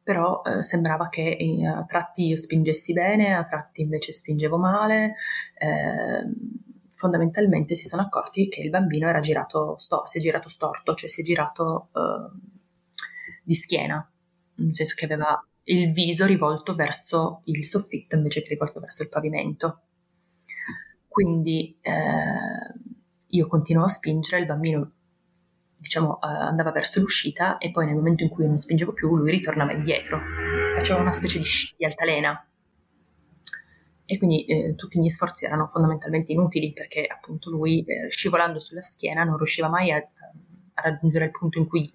[0.03, 5.15] però eh, sembrava che in- a tratti io spingessi bene, a tratti invece spingevo male.
[5.59, 6.33] ehm,
[6.95, 11.09] fondamentalmente si sono accorti che il bambino era girato, sto- si è girato storto, cioè
[11.09, 12.60] si è girato eh,
[13.51, 14.09] di schiena,
[14.55, 19.09] nel senso che aveva il viso rivolto verso il soffitto invece che rivolto verso il
[19.09, 19.81] pavimento.
[21.09, 21.93] Quindi eh,
[23.27, 24.93] io continuavo a spingere, il bambino
[25.77, 29.33] diciamo, eh, andava verso l'uscita e poi nel momento in cui non spingevo più lui
[29.33, 30.21] ritornava indietro,
[30.77, 32.47] faceva una specie di sci di altalena.
[34.05, 38.81] E quindi eh, tutti miei sforzi erano fondamentalmente inutili perché appunto lui eh, scivolando sulla
[38.81, 41.93] schiena non riusciva mai a, a raggiungere il punto in cui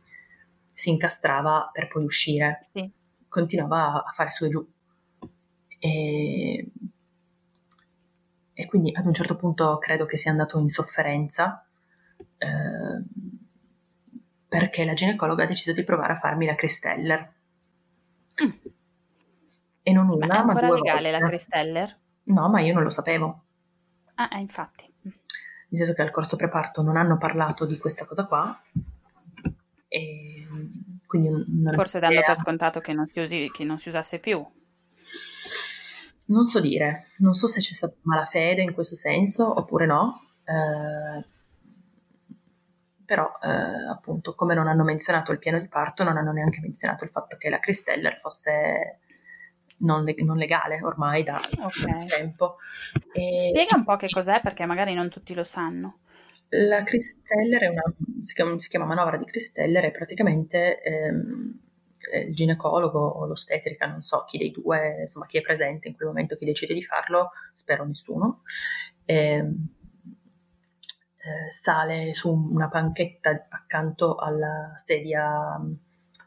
[0.76, 2.92] si incastrava per poi uscire, Sì.
[3.30, 4.68] continuava a fare su e giù.
[5.80, 6.68] E,
[8.54, 11.66] e quindi ad un certo punto credo che sia andato in sofferenza
[12.38, 13.04] eh,
[14.48, 17.34] perché la ginecologa ha deciso di provare a farmi la Cristeller.
[18.44, 18.52] Mm.
[19.82, 21.36] E non Ma è una, ma ancora due legale la volte.
[21.36, 21.98] Cristeller?
[22.24, 23.44] No, ma io non lo sapevo.
[24.16, 24.92] Ah, eh, infatti.
[25.02, 25.14] Nel
[25.70, 28.62] senso che al corso preparto non hanno parlato di questa cosa qua.
[29.88, 30.35] E
[31.74, 34.46] Forse dando per scontato che non si, usi- che non si usasse più.
[36.28, 41.24] Non so dire, non so se c'è stata malafede in questo senso oppure no, eh,
[43.06, 47.04] però eh, appunto come non hanno menzionato il piano di parto non hanno neanche menzionato
[47.04, 49.02] il fatto che la Cristeller fosse
[49.78, 52.06] non, leg- non legale ormai da Ok.
[52.08, 52.56] tempo.
[53.14, 56.00] E Spiega un po' che cos'è perché magari non tutti lo sanno.
[56.50, 57.84] La Cristeller è una,
[58.22, 61.60] si chiama, si chiama manovra di Cristeller e praticamente ehm,
[62.28, 66.10] il ginecologo o l'ostetrica, non so chi dei due, insomma chi è presente in quel
[66.10, 68.44] momento, chi decide di farlo, spero nessuno,
[69.06, 69.68] ehm,
[71.18, 75.60] eh, sale su una panchetta accanto alla sedia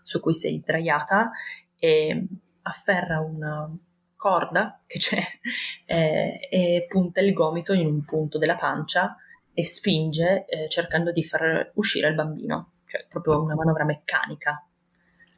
[0.02, 1.30] su cui sei sdraiata
[1.76, 2.26] e
[2.62, 3.70] afferra una
[4.16, 5.22] corda che c'è
[5.86, 9.16] eh, e punta il gomito in un punto della pancia
[9.58, 14.64] e spinge eh, cercando di far uscire il bambino, cioè proprio una manovra meccanica.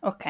[0.00, 0.24] Ok.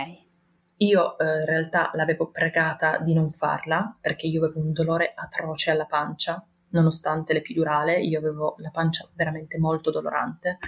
[0.77, 5.73] Io eh, in realtà l'avevo pregata di non farla perché io avevo un dolore atroce
[5.73, 10.59] alla pancia, nonostante l'epidurale, io avevo la pancia veramente molto dolorante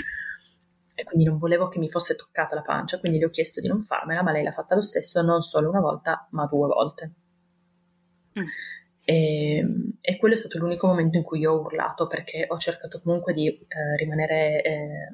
[0.96, 3.68] e quindi non volevo che mi fosse toccata la pancia, quindi le ho chiesto di
[3.68, 7.12] non farmela, ma lei l'ha fatta lo stesso, non solo una volta, ma due volte.
[8.36, 8.46] Mm.
[9.04, 9.66] E,
[10.00, 13.34] e, quello è stato l'unico momento in cui io ho urlato perché ho cercato comunque
[13.34, 15.08] di eh, rimanere, eh,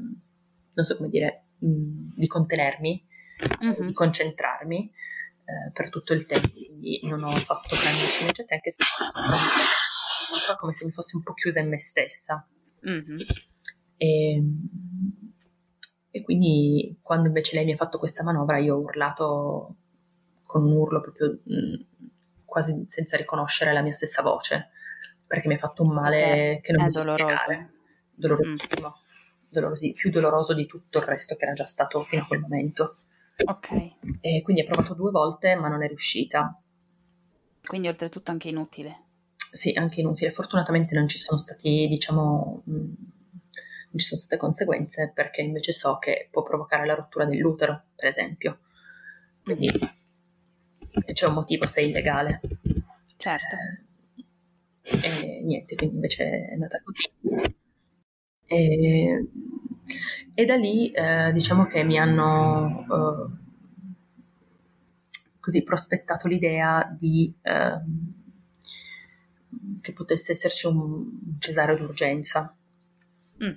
[0.74, 3.06] non so come dire, mh, di contenermi,
[3.64, 3.86] mm-hmm.
[3.86, 4.92] di concentrarmi
[5.44, 10.84] eh, per tutto il tempo, quindi non ho fatto grandi sceneggiate anche se come se
[10.84, 12.46] mi fossi un po' chiusa in me stessa.
[12.86, 13.18] Mm-hmm.
[13.96, 14.42] E,
[16.10, 19.76] e quindi quando invece lei mi ha fatto questa manovra io ho urlato
[20.44, 21.86] con un urlo proprio mh,
[22.58, 24.70] quasi senza riconoscere la mia stessa voce,
[25.26, 27.36] perché mi ha fatto un male che non mi so doloroso.
[28.14, 28.88] Dolorosissimo.
[28.88, 29.50] Mm.
[29.50, 32.94] Dolorosi, più doloroso di tutto il resto che era già stato fino a quel momento.
[33.44, 33.70] Ok.
[34.20, 36.60] E quindi ha provato due volte, ma non è riuscita.
[37.64, 39.04] Quindi oltretutto anche inutile.
[39.52, 40.30] Sì, anche inutile.
[40.30, 45.96] Fortunatamente non ci sono stati, diciamo, mh, non ci sono state conseguenze perché invece so
[45.98, 48.58] che può provocare la rottura dell'utero, per esempio.
[49.42, 49.97] Quindi mm.
[51.12, 52.40] C'è un motivo se è illegale.
[53.16, 53.56] Certo.
[54.82, 57.10] Eh, e niente, quindi invece è andata così.
[58.46, 59.26] E,
[60.34, 63.46] e da lì eh, diciamo che mi hanno eh,
[65.40, 67.80] così prospettato l'idea di eh,
[69.80, 72.54] che potesse esserci un cesareo d'urgenza.
[73.44, 73.56] Mm.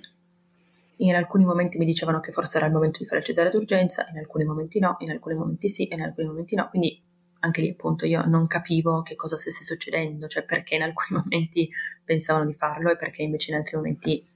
[0.96, 4.06] In alcuni momenti mi dicevano che forse era il momento di fare il cesare d'urgenza,
[4.10, 6.68] in alcuni momenti no, in alcuni momenti sì, in alcuni momenti no.
[6.68, 7.02] Quindi
[7.44, 11.68] anche lì appunto io non capivo che cosa stesse succedendo, cioè perché in alcuni momenti
[12.04, 14.26] pensavano di farlo e perché invece in altri momenti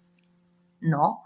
[0.80, 1.22] no.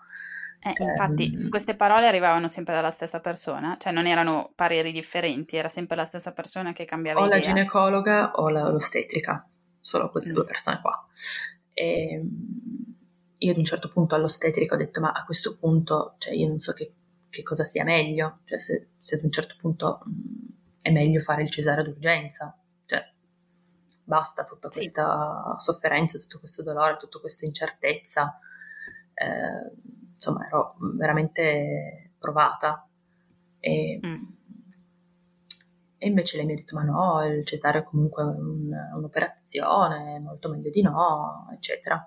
[0.63, 5.57] Eh, infatti eh, queste parole arrivavano sempre dalla stessa persona, cioè non erano pareri differenti,
[5.57, 7.37] era sempre la stessa persona che cambiava o idea.
[7.37, 9.49] O la ginecologa o la, l'ostetrica,
[9.81, 10.35] solo queste mm.
[10.35, 11.07] due persone qua.
[11.73, 12.29] E, ehm,
[13.39, 16.59] io ad un certo punto all'ostetrica ho detto ma a questo punto cioè io non
[16.59, 16.93] so che,
[17.31, 21.21] che cosa sia meglio, cioè se, se, ad un certo punto mh, mm, è meglio
[21.21, 23.03] fare il cesare d'urgenza, cioè
[24.05, 25.65] basta tutta questa sì.
[25.65, 28.39] sofferenza, tutto questo dolore, tutta questa incertezza,
[29.15, 29.73] eh,
[30.15, 32.87] insomma ero veramente provata
[33.59, 34.25] e, mm.
[35.99, 40.49] e, invece lei mi ha detto ma no, il cesare è comunque un, un'operazione, molto
[40.49, 42.05] meglio di no, eccetera.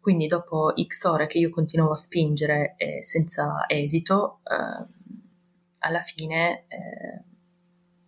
[0.00, 4.98] Quindi dopo X ore che io continuavo a spingere eh, senza esito, eh,
[5.80, 7.24] alla fine eh,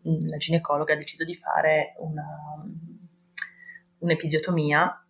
[0.03, 2.25] la ginecologa ha deciso di fare una,
[3.99, 5.05] un'episiotomia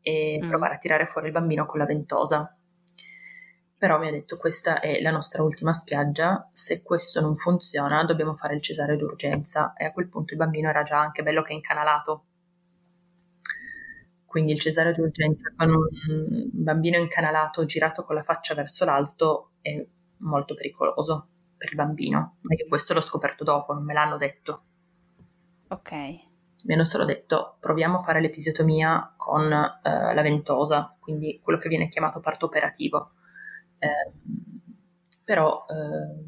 [0.00, 0.48] e mm.
[0.48, 2.56] provare a tirare fuori il bambino con la ventosa.
[3.76, 8.34] Però mi ha detto questa è la nostra ultima spiaggia, se questo non funziona dobbiamo
[8.34, 11.52] fare il cesareo d'urgenza e a quel punto il bambino era già anche bello che
[11.52, 12.24] incanalato
[14.34, 19.86] quindi il cesareo d'urgenza con un bambino incanalato girato con la faccia verso l'alto è
[20.18, 21.28] molto pericoloso
[21.64, 24.62] per il bambino, ma io questo l'ho scoperto dopo, non me l'hanno detto.
[25.68, 25.92] Ok.
[25.92, 31.68] Mi hanno solo detto proviamo a fare l'episiotomia con eh, la ventosa, quindi quello che
[31.68, 33.12] viene chiamato parto operativo.
[33.78, 34.12] Eh,
[35.24, 36.24] però eh,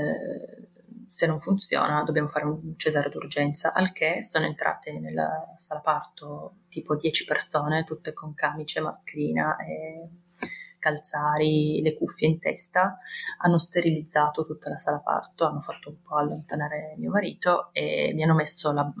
[0.00, 0.68] eh
[1.06, 6.62] se non funziona dobbiamo fare un cesare d'urgenza, al che sono entrate nella sala parto
[6.68, 10.08] tipo 10 persone, tutte con camice, mascherina e
[10.84, 12.98] calzari, le cuffie in testa,
[13.38, 18.22] hanno sterilizzato tutta la sala parto, hanno fatto un po' allontanare mio marito e mi
[18.22, 18.92] hanno messo la,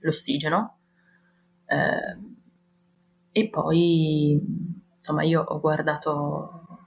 [0.00, 0.78] l'ossigeno
[1.66, 2.18] eh,
[3.30, 4.40] e poi
[4.96, 6.80] insomma io ho guardato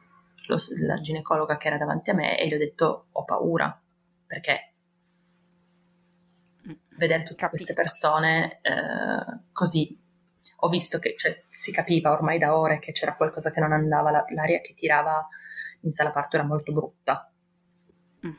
[0.47, 3.81] lo, la ginecologa che era davanti a me e le ho detto ho paura
[4.25, 4.73] perché
[6.67, 7.65] mm, vedere tutte Capisco.
[7.65, 9.98] queste persone eh, così
[10.61, 14.11] ho visto che cioè, si capiva ormai da ore che c'era qualcosa che non andava,
[14.11, 15.27] la, l'aria che tirava
[15.81, 17.31] in sala parto era molto brutta.
[18.25, 18.31] Mm.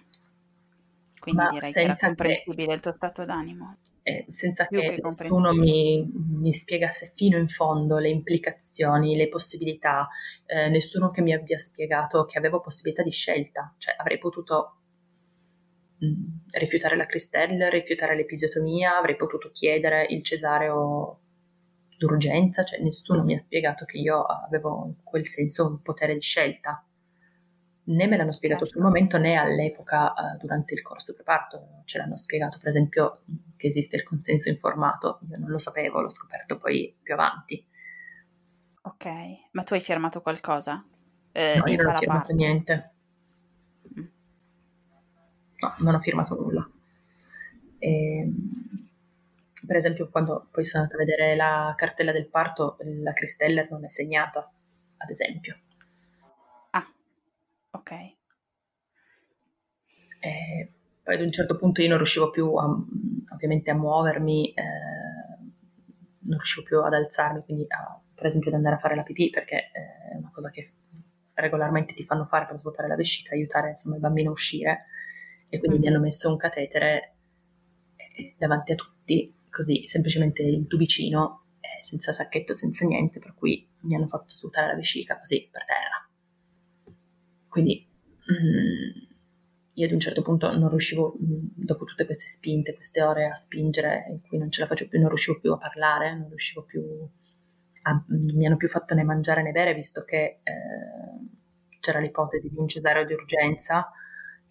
[1.19, 3.79] Quindi Ma direi che era comprensibile che, il tuo stato d'animo.
[4.03, 9.29] Eh, senza Più che, che nessuno mi, mi, spiegasse fino in fondo le implicazioni, le
[9.29, 10.09] possibilità,
[10.47, 14.77] eh, nessuno che mi abbia spiegato che avevo possibilità di scelta, cioè avrei potuto
[16.53, 21.21] rifiutare la cristella, rifiutare l'episiotomia, avrei potuto chiedere il cesareo
[22.01, 26.21] d'urgenza, cioè nessuno mi ha spiegato che io avevo in quel senso un potere di
[26.21, 26.83] scelta.
[27.83, 28.79] Né me l'hanno spiegato certo.
[28.79, 33.23] sul momento né all'epoca uh, durante il corso preparto, ce l'hanno spiegato per esempio
[33.57, 37.63] che esiste il consenso informato, io non lo sapevo, l'ho scoperto poi più avanti.
[38.83, 39.07] Ok,
[39.51, 40.83] ma tu hai firmato qualcosa?
[41.33, 42.33] Eh, no, io non ho firmato parte.
[42.33, 42.91] niente.
[43.99, 44.05] Mm.
[45.59, 46.71] No, non ho firmato nulla.
[47.79, 48.60] E, ehm,
[49.71, 53.85] per esempio, quando poi sono andata a vedere la cartella del parto, la Cristeller non
[53.85, 54.53] è segnata,
[54.97, 55.61] ad esempio.
[56.71, 56.85] Ah,
[57.71, 57.91] ok.
[60.19, 60.73] E
[61.05, 62.65] poi ad un certo punto io non riuscivo più a,
[63.33, 64.63] ovviamente a muovermi, eh,
[66.19, 69.31] non riuscivo più ad alzarmi, quindi a, per esempio ad andare a fare la pipì,
[69.31, 70.73] perché è una cosa che
[71.35, 74.87] regolarmente ti fanno fare per svuotare la vescica, aiutare insomma, il bambino a uscire.
[75.49, 75.81] E quindi mm.
[75.81, 77.15] mi hanno messo un catetere
[77.95, 83.69] eh, davanti a tutti, così semplicemente il tubicino, eh, senza sacchetto, senza niente, per cui
[83.81, 86.09] mi hanno fatto svuotare la vescica così per terra.
[87.49, 87.87] Quindi
[88.33, 89.11] mm,
[89.75, 94.07] io ad un certo punto non riuscivo, dopo tutte queste spinte, queste ore a spingere
[94.11, 96.83] in cui non ce la facevo più, non riuscivo più a parlare, non riuscivo più
[97.83, 102.49] a, non mi hanno più fatto né mangiare né bere, visto che eh, c'era l'ipotesi
[102.49, 103.91] di un cesareo di urgenza,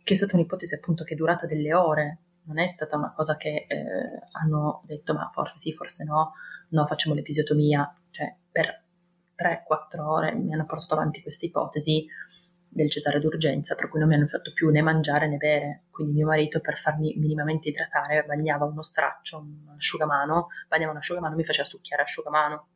[0.03, 2.17] che è stata un'ipotesi appunto che è durata delle ore,
[2.49, 3.77] non è stata una cosa che eh,
[4.31, 6.33] hanno detto ma forse sì, forse no,
[6.69, 8.83] no, facciamo l'episiotomia, cioè per
[9.37, 12.05] 3-4 ore mi hanno portato avanti questa ipotesi
[12.67, 15.83] del cesare d'urgenza, per cui non mi hanno fatto più né mangiare né bere.
[15.91, 21.35] Quindi mio marito, per farmi minimamente idratare, bagnava uno straccio, un asciugamano, bagnava un asciugamano
[21.35, 22.67] mi faceva succhiare asciugamano,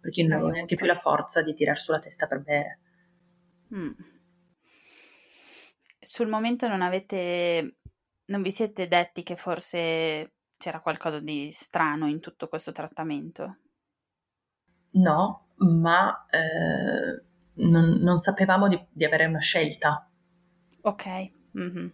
[0.00, 2.78] perché io non avevo neanche più la forza di tirar su la testa per bere.
[3.74, 3.92] Mm.
[6.00, 7.76] Sul momento non avete,
[8.26, 13.58] non vi siete detti che forse c'era qualcosa di strano in tutto questo trattamento?
[14.92, 16.26] No, ma...
[16.30, 20.08] Eh non, non sapevamo di, di, avere una scelta.
[20.82, 21.30] Ok.
[21.56, 21.86] Mm-hmm.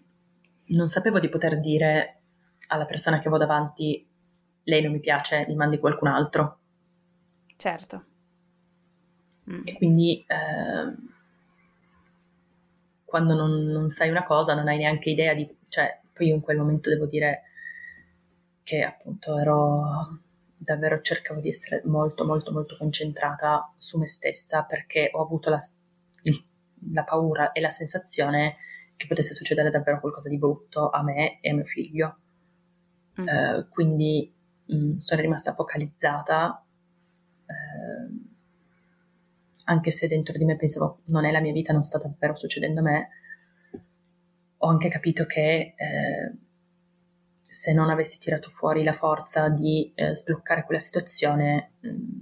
[0.66, 2.22] Non sapevo di poter dire
[2.68, 4.08] alla persona che ho davanti,
[4.64, 6.58] lei non mi piace, mi mandi qualcun altro.
[7.56, 8.04] Certo.
[9.50, 9.62] Mm.
[9.64, 10.94] E quindi eh,
[13.04, 15.58] quando non, non, sai una cosa non hai neanche idea di...
[15.68, 17.44] Cioè, poi io in quel momento devo dire
[18.62, 20.20] che appunto ero
[20.54, 25.58] davvero cercavo di essere molto molto molto concentrata su me stessa perché ho avuto la,
[26.24, 26.44] il,
[26.92, 28.56] la paura e la sensazione
[28.96, 32.18] che potesse succedere davvero qualcosa di brutto a me e a mio figlio.
[33.18, 33.26] Mm.
[33.26, 34.30] Uh, quindi
[34.66, 36.62] mh, mm, sono rimasta focalizzata,
[37.46, 38.28] uh,
[39.64, 42.80] anche se dentro di me pensavo non è la mia vita, non sta davvero succedendo
[42.80, 43.08] a me.
[44.62, 46.38] Ho anche capito che uh,
[47.40, 52.20] se non avessi tirato fuori la forza di eh, sbloccare quella situazione, mh, mm,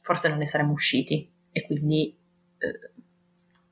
[0.00, 1.30] forse non ne saremmo usciti.
[1.50, 2.16] E quindi
[2.58, 2.90] eh,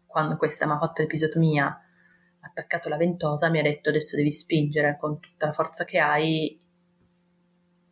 [0.07, 4.33] quando questa mi ha fatto l'episotomia, ha attaccato la ventosa, mi ha detto adesso devi
[4.33, 6.59] spingere con tutta la forza che hai.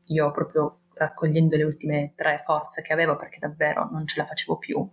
[0.07, 4.59] Io proprio raccogliendo le ultime tre forze che avevo perché davvero non ce la facevo
[4.59, 4.91] più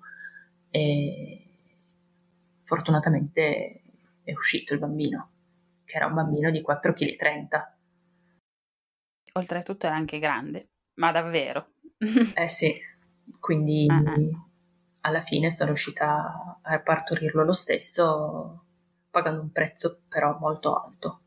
[0.70, 1.46] e
[2.64, 3.82] fortunatamente
[4.30, 5.32] è uscito il bambino
[5.90, 7.72] che era un bambino di 4,30 kg.
[9.34, 11.72] Oltretutto era anche grande, ma davvero.
[12.36, 12.80] eh sì,
[13.40, 14.48] quindi uh-huh.
[15.02, 18.66] alla fine sono riuscita a partorirlo lo stesso,
[19.10, 21.22] pagando un prezzo però molto alto,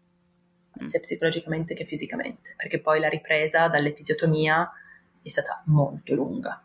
[0.81, 0.87] mm.
[0.87, 4.71] sia psicologicamente che fisicamente, perché poi la ripresa dall'episiotomia
[5.23, 6.63] è stata molto lunga,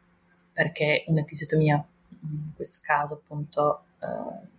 [0.53, 1.83] perché un'episiotomia,
[2.21, 4.55] in questo caso appunto, eh,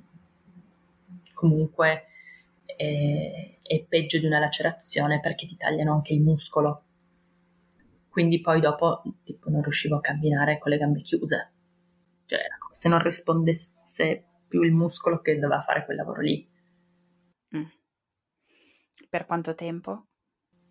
[1.39, 2.07] comunque
[2.64, 6.82] è, è peggio di una lacerazione perché ti tagliano anche il muscolo.
[8.09, 11.53] Quindi poi dopo tipo, non riuscivo a camminare con le gambe chiuse.
[12.26, 16.47] Cioè era come se non rispondesse più il muscolo che doveva fare quel lavoro lì.
[17.57, 17.66] Mm.
[19.09, 20.07] Per quanto tempo?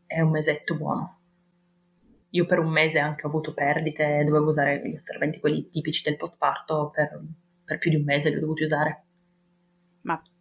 [0.05, 1.21] È un mesetto buono.
[2.31, 6.17] Io per un mese anche ho avuto perdite, dovevo usare gli osserventi, quelli tipici del
[6.17, 7.23] postparto, per,
[7.63, 9.06] per più di un mese li ho dovuti usare.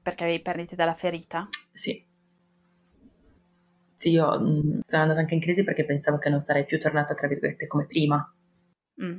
[0.07, 1.49] Perché avevi perdite dalla ferita?
[1.73, 2.07] Sì.
[3.93, 6.79] Sì, io mh, mm, sono andata anche in crisi perché pensavo che non sarei più
[6.79, 8.33] tornata, tra virgolette, come prima.
[9.03, 9.19] Mm.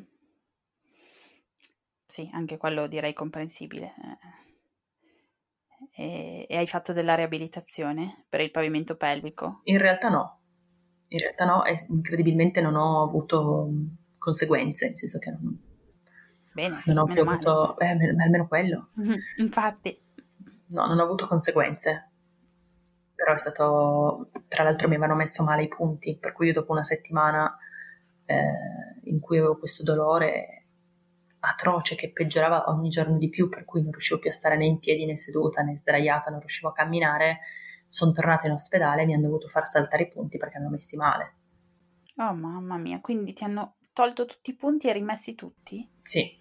[2.06, 3.96] Sì, anche quello direi comprensibile.
[5.98, 6.04] Eh.
[6.04, 9.60] E, e, hai fatto della riabilitazione per il pavimento pelvico?
[9.64, 10.40] In realtà no.
[11.10, 13.70] In realtà no, e incredibilmente non ho avuto
[14.18, 15.60] conseguenze, nel senso che non,
[16.54, 17.78] Bene, non ho più avuto...
[17.78, 18.92] Eh, almeno quello.
[19.36, 20.06] Infatti
[20.70, 22.12] no, non ho avuto conseguenze.
[23.16, 26.72] Però è stato, tra l'altro mi avevano messo male i punti, per cui io dopo
[26.72, 27.58] una settimana
[28.26, 30.58] eh, in cui avevo questo dolore
[31.40, 34.66] atroce che peggiorava ogni giorno di più, per cui non riuscivo più a stare né
[34.66, 37.40] in piedi né seduta né sdraiata, non riuscivo a camminare,
[37.88, 40.74] sono tornata in ospedale e mi hanno dovuto far saltare i punti perché mi hanno
[40.74, 41.34] messi male.
[42.18, 45.88] Oh mamma mia, quindi ti hanno tolto tutti i punti e rimessi tutti?
[46.00, 46.40] Sì.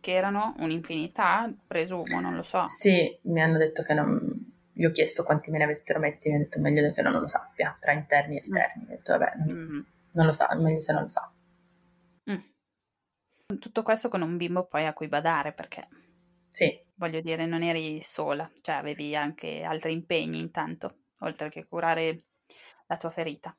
[0.00, 2.68] Che erano un'infinità, presumo, non lo so.
[2.68, 4.56] Sì, mi hanno detto che non...
[4.72, 7.26] Gli ho chiesto quanti me ne avessero messi, mi hanno detto meglio che non lo
[7.26, 8.82] sappia, tra interni e esterni.
[8.82, 8.86] Mm.
[8.86, 9.80] Ho detto vabbè, mm.
[10.12, 11.32] non lo sa, meglio se non lo sa.
[12.30, 13.58] Mm.
[13.58, 15.88] Tutto questo con un bimbo poi a cui badare, perché...
[16.48, 16.78] Sì.
[16.94, 22.22] Voglio dire, non eri sola, cioè avevi anche altri impegni intanto, oltre che curare
[22.86, 23.56] la tua ferita.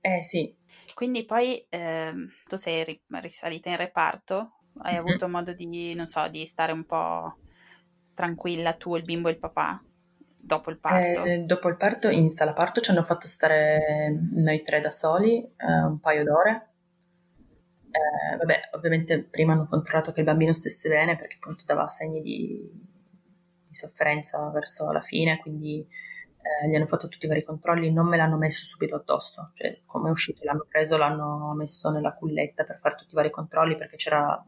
[0.00, 0.54] Eh sì.
[0.92, 2.12] Quindi poi eh,
[2.46, 7.36] tu sei risalita in reparto, hai avuto modo di, non so, di stare un po'
[8.14, 9.82] tranquilla tu, il bimbo e il papà
[10.44, 11.24] dopo il parto?
[11.24, 15.38] Eh, dopo il parto, in sala parto ci hanno fatto stare noi tre da soli
[15.38, 16.68] eh, un paio d'ore.
[17.90, 22.20] Eh, vabbè, ovviamente prima hanno controllato che il bambino stesse bene perché appunto dava segni
[22.20, 22.68] di,
[23.68, 28.06] di sofferenza verso la fine, quindi eh, gli hanno fatto tutti i vari controlli, non
[28.06, 32.64] me l'hanno messo subito addosso, cioè come è uscito l'hanno preso, l'hanno messo nella culletta
[32.64, 34.44] per fare tutti i vari controlli perché c'era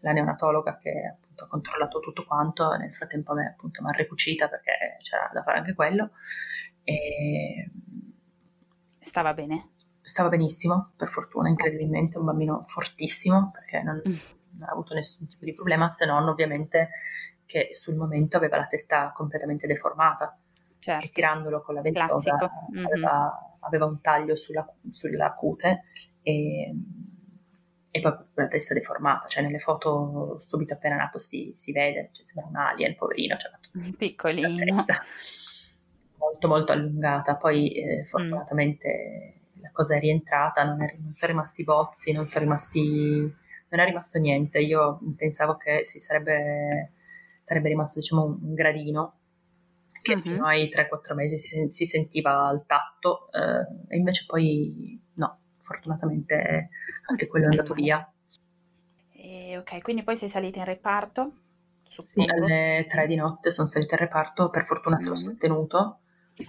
[0.00, 3.92] la neonatologa che appunto ha controllato tutto quanto, nel frattempo a me appunto mi ha
[3.92, 6.10] ricucita perché c'era da fare anche quello
[6.84, 7.70] e
[8.98, 9.70] stava bene?
[10.00, 14.14] Stava benissimo, per fortuna, incredibilmente, un bambino fortissimo perché non, mm.
[14.58, 16.90] non ha avuto nessun tipo di problema se non ovviamente
[17.44, 20.38] che sul momento aveva la testa completamente deformata
[20.78, 21.04] certo.
[21.04, 22.36] e tirandolo con la ventosa
[22.72, 22.84] mm-hmm.
[22.86, 25.84] aveva, aveva, un taglio sulla, sulla cute
[26.22, 26.74] e,
[27.98, 32.24] e, poi la testa deformata, cioè nelle foto subito appena nato si, si vede, cioè
[32.24, 33.52] sembra un alien, poverino, cioè,
[33.96, 34.84] piccolino.
[36.16, 38.04] Molto molto allungata, poi eh, mm.
[38.04, 39.62] fortunatamente mm.
[39.62, 43.84] la cosa è rientrata, non, è, non sono rimasti bozzi, non sono rimasti non è
[43.84, 44.58] rimasto niente.
[44.60, 46.92] Io pensavo che si sarebbe,
[47.40, 49.14] sarebbe rimasto diciamo un gradino
[50.02, 50.20] che uh-huh.
[50.20, 55.00] fino ai 3-4 mesi si, si, sentiva al tatto eh, e invece poi
[55.68, 56.70] fortunatamente
[57.08, 58.10] anche quello è andato via.
[59.12, 61.32] E, ok, quindi poi sei salita in reparto?
[62.04, 65.04] Sì, alle 3 di notte sono salita in reparto, per fortuna mm-hmm.
[65.04, 66.00] se lo sono tenuto.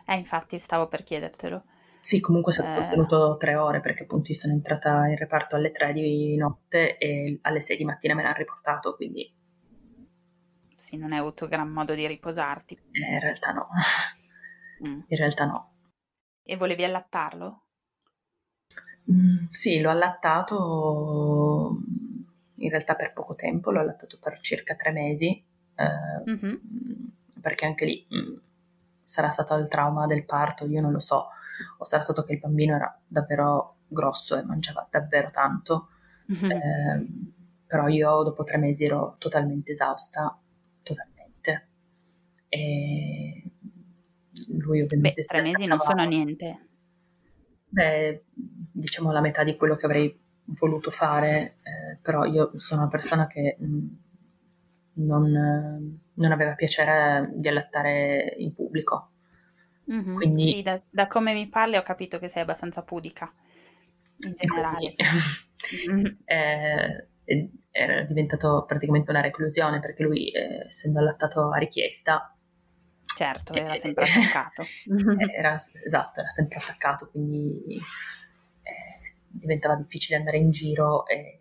[0.05, 1.63] Eh, infatti stavo per chiedertelo.
[1.99, 2.89] Sì, comunque se eh...
[2.89, 7.39] tenuto tre ore perché appunto io sono entrata in reparto alle 3 di notte e
[7.41, 9.33] alle 6 di mattina me l'hanno riportato, quindi
[10.75, 12.73] sì, non hai avuto gran modo di riposarti.
[12.91, 13.67] Eh, in realtà no.
[14.87, 15.01] Mm.
[15.07, 15.73] In realtà no.
[16.41, 17.65] E volevi allattarlo?
[19.11, 21.77] Mm, sì, l'ho allattato
[22.55, 25.43] in realtà per poco tempo, l'ho allattato per circa tre mesi,
[25.75, 26.55] eh, mm-hmm.
[27.41, 28.35] perché anche lì mh, mm,
[29.03, 31.29] sarà stato il trauma del parto, io non lo so,
[31.77, 35.89] o sarà stato che il bambino era davvero grosso e mangiava davvero tanto,
[36.31, 36.51] mm-hmm.
[36.51, 37.07] eh,
[37.65, 40.37] però io dopo tre mesi ero totalmente esausta
[40.83, 41.67] totalmente.
[42.49, 43.43] E
[44.47, 45.21] lui ovviamente...
[45.21, 46.68] Beh, tre mesi non sono niente.
[47.69, 52.89] Beh, diciamo la metà di quello che avrei voluto fare, eh, però io sono una
[52.89, 53.87] persona che mm,
[54.93, 59.11] non, non, aveva piacere di allattare in pubblico.
[59.91, 60.15] Mm-hmm.
[60.15, 63.31] Quindi, sì, da, da, come mi parli ho capito che sei abbastanza pudica
[64.27, 64.95] in generale.
[65.85, 67.07] Quindi, eh,
[67.71, 72.35] era diventato praticamente una reclusione perché lui, eh, essendo allattato a richiesta,
[73.19, 74.65] certo, era eh, sempre attaccato.
[75.35, 77.75] Era, esatto, era sempre attaccato, quindi
[78.63, 81.39] eh, diventava difficile andare in giro e,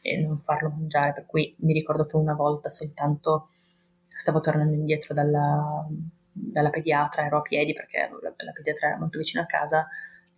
[0.00, 1.12] e, non farlo mangiare.
[1.12, 3.50] Per cui mi ricordo che una volta soltanto
[4.08, 5.86] stavo tornando indietro dalla,
[6.32, 9.86] dalla pediatra, ero a piedi perché la, la pediatra era molto vicino a casa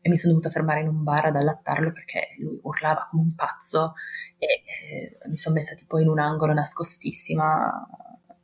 [0.05, 3.35] e mi sono dovuta fermare in un bar ad allattarlo perché lui urlava come un
[3.37, 3.95] pazzo
[4.37, 7.87] e eh, mi sono messa tipo in un angolo nascostissima,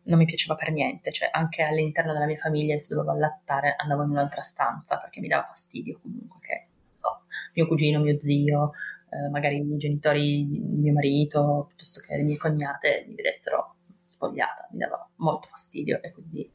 [0.09, 4.03] non mi piaceva per niente, cioè anche all'interno della mia famiglia se dovevo allattare andavo
[4.03, 7.23] in un'altra stanza perché mi dava fastidio comunque che so,
[7.55, 8.73] mio cugino, mio zio,
[9.11, 14.69] eh, magari i genitori di mio marito piuttosto che le mie cognate mi vedessero spogliata,
[14.73, 16.51] mi dava molto fastidio e quindi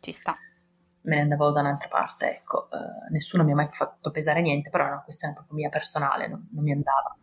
[0.00, 0.32] ci sta
[1.02, 4.70] me ne andavo da un'altra parte, ecco, eh, nessuno mi ha mai fatto pesare niente,
[4.70, 7.16] però è una questione proprio mia personale, non, non mi andava.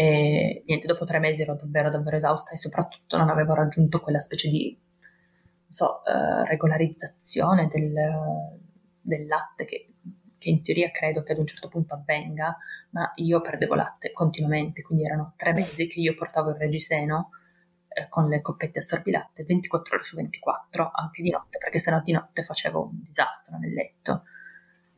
[0.00, 4.20] E niente, dopo tre mesi ero davvero, davvero esausta e soprattutto non avevo raggiunto quella
[4.20, 4.78] specie di,
[5.66, 7.92] so, uh, regolarizzazione del,
[9.00, 9.94] del latte che,
[10.38, 12.56] che, in teoria credo che ad un certo punto avvenga,
[12.90, 17.30] ma io perdevo latte continuamente, quindi erano tre mesi che io portavo il reggiseno
[17.88, 22.00] eh, con le coppette a sorbilatte 24 ore su 24, anche di notte, perché sennò
[22.04, 24.22] di notte facevo un disastro nel letto.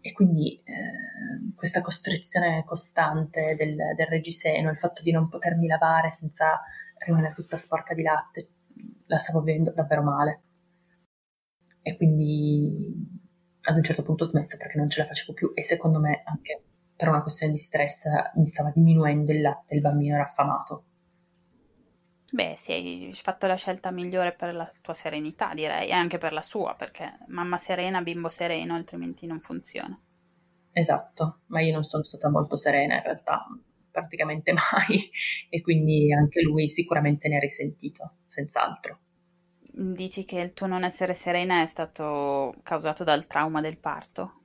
[0.01, 6.11] E quindi eh, questa costrizione costante del, del reggiseno, il fatto di non potermi lavare
[6.11, 6.61] senza
[7.05, 8.49] rimanere tutta sporca di latte,
[9.07, 10.43] la stavo vivendo davvero male.
[11.83, 13.19] E quindi
[13.63, 16.23] ad un certo punto ho smesso perché non ce la facevo più e secondo me
[16.25, 16.65] anche
[16.97, 20.85] per una questione di stress mi stava diminuendo il latte, il bambino era affamato.
[22.33, 26.33] Beh, sì, hai fatto la scelta migliore per la tua serenità, direi, e anche per
[26.33, 29.97] la sua, perché mamma serena, bimbo sereno, altrimenti non funziona.
[30.73, 33.47] Esatto, ma io non sono stata molto serena in realtà,
[33.89, 35.09] praticamente mai,
[35.49, 38.99] e quindi anche lui sicuramente ne ha risentito, senz'altro.
[39.73, 44.43] Dici che il tuo non essere serena è stato causato dal trauma del parto?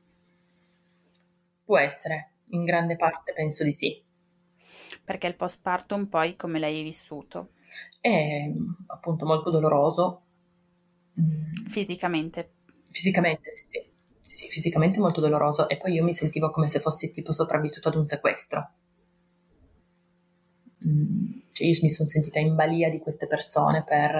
[1.66, 4.04] Può essere, in grande parte penso di sì.
[5.06, 7.52] Perché il postpartum poi come l'hai vissuto?
[8.00, 8.52] È
[8.88, 10.22] appunto molto doloroso.
[11.20, 11.68] Mm.
[11.68, 12.50] Fisicamente?
[12.90, 13.94] Fisicamente, sì, sì.
[14.22, 17.90] Sì, sì, fisicamente molto doloroso e poi io mi sentivo come se fossi tipo sopravvissuto
[17.90, 18.70] ad un sequestro.
[20.88, 24.14] Mm, cioè io mi sono sentita in balia di queste persone per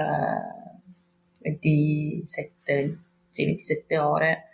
[1.38, 2.98] 27, eh,
[3.30, 4.46] sì, 27 ore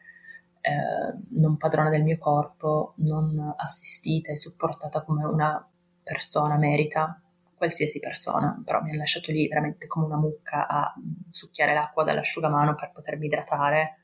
[0.62, 5.64] eh, non padrona del mio corpo, non assistita e supportata come una
[6.03, 7.20] persona merita,
[7.62, 10.92] qualsiasi persona, però mi ha lasciato lì veramente come una mucca a
[11.30, 13.98] succhiare l'acqua dall'asciugamano per potermi idratare.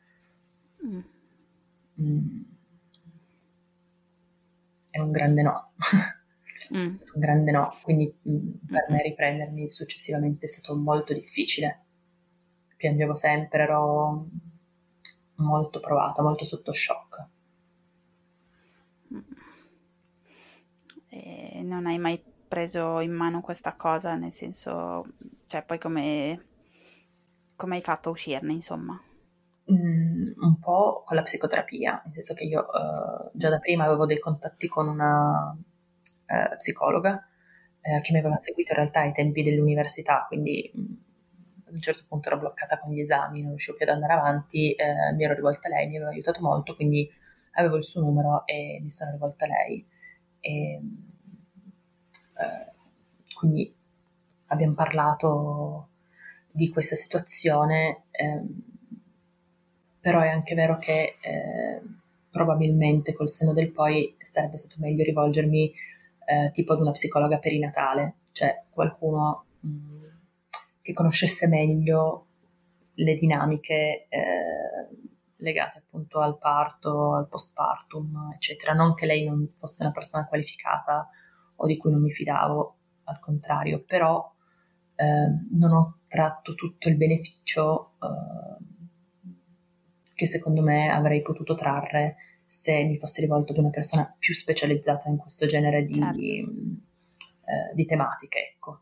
[0.86, 1.00] Mm.
[2.00, 2.42] Mm.
[4.90, 5.72] È un grande no.
[6.72, 6.86] mm.
[6.86, 11.86] un grande no, quindi mm, per me riprendermi successivamente è stato molto difficile.
[12.76, 14.28] Piangevo sempre, ero
[15.34, 17.26] molto provata, molto sotto shock.
[21.08, 25.04] E non hai mai preso in mano questa cosa, nel senso,
[25.46, 26.44] cioè poi come,
[27.54, 29.00] come hai fatto a uscirne, insomma?
[29.70, 34.06] Mm, un po' con la psicoterapia, nel senso che io uh, già da prima avevo
[34.06, 37.28] dei contatti con una uh, psicologa
[37.82, 40.94] uh, che mi aveva seguito in realtà ai tempi dell'università, quindi mm,
[41.66, 44.74] ad un certo punto ero bloccata con gli esami, non riuscivo più ad andare avanti,
[45.14, 47.06] mi ero rivolta a lei, mi aveva aiutato molto, quindi
[47.52, 49.86] avevo il suo numero e mi sono rivolta a lei.
[50.40, 50.80] E,
[52.38, 52.72] eh,
[53.34, 53.72] quindi
[54.46, 55.88] abbiamo parlato
[56.50, 58.62] di questa situazione, ehm,
[60.00, 61.80] però è anche vero che eh,
[62.30, 65.72] probabilmente col senno del poi sarebbe stato meglio rivolgermi
[66.24, 70.04] eh, tipo ad una psicologa perinatale, cioè qualcuno mm,
[70.82, 72.26] che conoscesse meglio
[72.94, 74.06] le dinamiche
[75.38, 78.72] legate appunto al parto, al postpartum, eccetera.
[78.72, 81.08] Non che lei non fosse una persona qualificata
[81.60, 84.32] o di cui non mi fidavo, al contrario, però
[84.94, 88.64] eh, non ho tratto tutto il beneficio eh,
[90.14, 95.08] che secondo me avrei potuto trarre se mi fossi rivolto ad una persona più specializzata
[95.08, 96.18] in questo genere di, certo.
[96.18, 98.52] eh, di tematiche.
[98.54, 98.80] Ecco.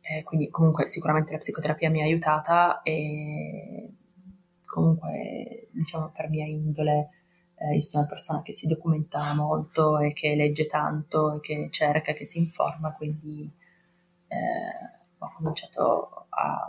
[0.00, 3.92] Eh, quindi comunque sicuramente la psicoterapia mi ha aiutata e
[4.64, 7.19] comunque diciamo per mia indole
[7.60, 11.68] eh, io sono una persona che si documenta molto e che legge tanto e che
[11.70, 13.50] cerca, che si informa, quindi
[14.28, 16.66] eh, ho cominciato a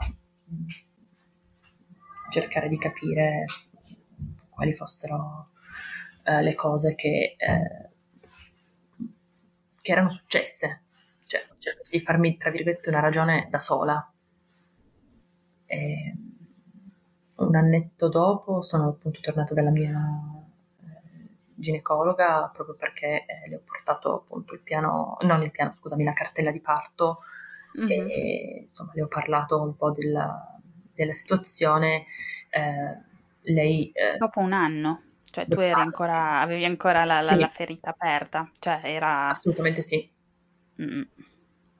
[2.29, 3.45] cercare di capire
[4.49, 5.49] quali fossero
[6.23, 7.89] eh, le cose che, eh,
[9.81, 10.81] che erano successe
[11.31, 14.11] cioè ho cercato di farmi, tra virgolette, una ragione da sola.
[15.65, 16.15] E
[17.35, 19.95] un annetto dopo sono appunto tornata dalla mia
[21.61, 26.13] ginecologa proprio perché eh, le ho portato appunto il piano, non il piano, scusami, la
[26.13, 27.19] cartella di parto
[27.79, 28.09] mm-hmm.
[28.09, 30.59] e insomma le ho parlato un po' della,
[30.93, 32.05] della situazione.
[32.49, 33.09] Eh,
[33.53, 33.91] lei...
[33.91, 35.03] Eh, dopo un anno?
[35.31, 37.39] Cioè tu eri ancora, avevi ancora la, la, sì.
[37.39, 38.49] la ferita aperta?
[38.59, 39.29] Cioè era...
[39.29, 40.09] Assolutamente sì.
[40.81, 41.03] Mm.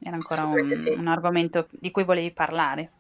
[0.04, 0.90] Era ancora un, sì.
[0.90, 2.92] un, argomento di cui volevi parlare.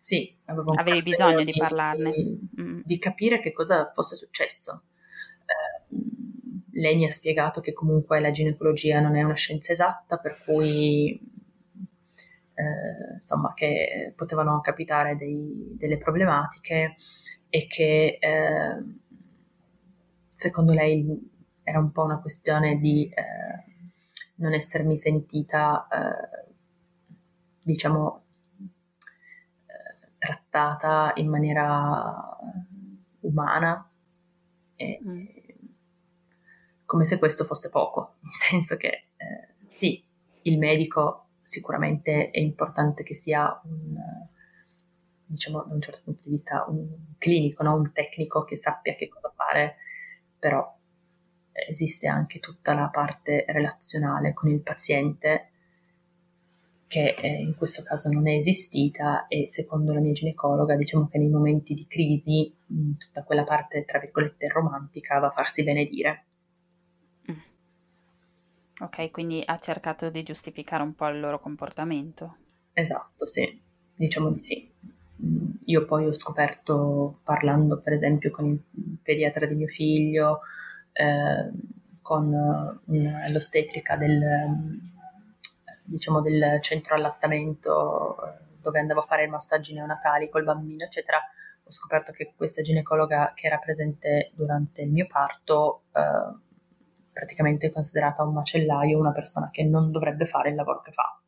[0.00, 2.10] Sì, avevi bisogno di, di parlarne.
[2.10, 2.80] Di, mm.
[2.84, 4.82] di, capire che cosa fosse successo.
[6.80, 10.42] Eh, lei mi ha spiegato che comunque la ginecologia non è una scienza esatta, per
[10.44, 11.20] cui
[12.54, 16.94] eh, insomma che potevano capitare dei, delle problematiche
[17.48, 18.84] e che eh,
[20.32, 21.28] secondo lei
[21.62, 23.68] era un po' una questione di eh,
[24.36, 26.52] non essermi sentita, eh,
[27.62, 28.22] diciamo,
[29.66, 32.38] eh, trattata in maniera
[33.20, 33.86] umana,
[34.76, 35.26] e, mm.
[36.90, 40.04] Come se questo fosse poco, nel senso che eh, sì,
[40.42, 43.96] il medico sicuramente è importante che sia un,
[45.24, 47.76] diciamo, da un certo punto di vista un clinico, no?
[47.76, 49.76] un tecnico che sappia che cosa fare,
[50.36, 50.78] però
[51.52, 55.50] esiste anche tutta la parte relazionale con il paziente
[56.88, 61.18] che eh, in questo caso non è esistita e secondo la mia ginecologa diciamo che
[61.18, 62.52] nei momenti di crisi
[62.98, 66.24] tutta quella parte tra virgolette romantica va a farsi benedire
[68.80, 72.36] Ok, quindi ha cercato di giustificare un po' il loro comportamento.
[72.72, 73.60] Esatto, sì,
[73.94, 74.72] diciamo di sì.
[75.22, 80.40] Mm, io poi ho scoperto, parlando per esempio con il pediatra di mio figlio,
[80.92, 81.50] eh,
[82.00, 84.18] con uh, l'ostetrica del,
[85.84, 91.18] diciamo, del centro allattamento eh, dove andavo a fare i massaggi neonatali col bambino, eccetera,
[91.62, 96.48] ho scoperto che questa ginecologa che era presente durante il mio parto eh,
[97.20, 101.20] praticamente considerata un macellaio, una persona che non dovrebbe fare il lavoro che fa.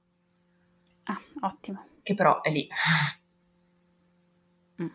[1.04, 1.86] Ah, ottimo.
[2.02, 2.66] Che però è lì.
[4.80, 4.88] Mm.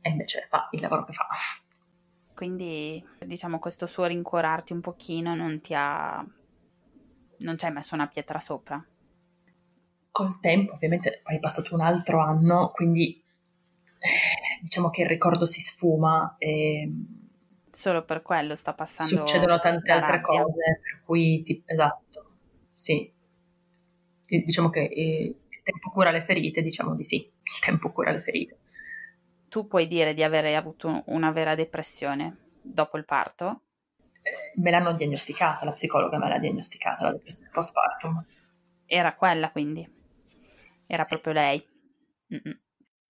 [0.00, 1.26] E invece fa il lavoro che fa.
[2.34, 6.24] Quindi, diciamo, questo suo rincuorarti un pochino non ti ha...
[7.38, 8.82] non ci hai messo una pietra sopra?
[10.10, 13.22] Col tempo, ovviamente, poi è passato un altro anno, quindi
[13.98, 16.90] eh, diciamo che il ricordo si sfuma e
[17.76, 19.26] solo per quello sta passando.
[19.26, 20.42] Succedono tante altre rabbia.
[20.42, 22.30] cose, per cui, ti, esatto,
[22.72, 23.12] sì.
[24.24, 28.58] Diciamo che il tempo cura le ferite, diciamo di sì, il tempo cura le ferite.
[29.48, 33.60] Tu puoi dire di aver avuto una vera depressione dopo il parto?
[34.22, 38.24] Eh, me l'hanno diagnosticata, la psicologa me l'ha diagnosticata, la depressione postpartum.
[38.86, 39.86] Era quella quindi?
[40.86, 41.12] Era sì.
[41.14, 41.68] proprio lei?
[42.32, 42.58] Mm-mm.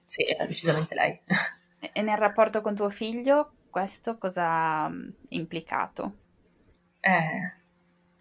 [0.04, 1.20] Sì, era decisamente lei.
[1.92, 6.16] E nel rapporto con tuo figlio questo cosa ha mm, implicato?
[6.98, 7.52] Eh,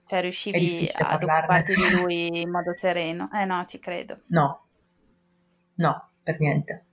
[0.04, 3.30] cioè riuscivi ad occuparti di lui in modo sereno?
[3.32, 4.24] Eh no, ci credo.
[4.26, 4.66] No,
[5.76, 6.86] no, per niente.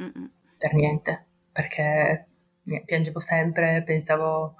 [0.00, 0.30] Mm-mm.
[0.56, 2.28] Per niente, perché
[2.86, 4.54] piangevo sempre, pensavo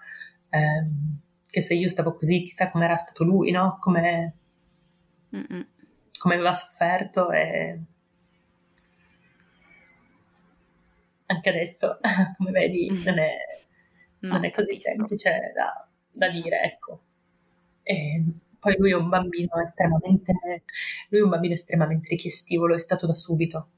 [0.51, 1.19] ehm,
[1.51, 3.79] che se io stavo così, chissà com'era stato lui, no?
[3.81, 4.35] Come,
[5.31, 7.81] come aveva sofferto e
[11.29, 11.99] anche adesso,
[12.37, 13.03] come vedi, mm.
[13.05, 13.37] non è,
[14.21, 14.91] no, non è così capisco.
[14.91, 17.03] semplice da, da, dire, ecco.
[17.83, 18.23] E
[18.59, 20.33] poi lui è un bambino estremamente,
[21.09, 23.71] lui è un bambino estremamente richiestivolo, è stato da subito,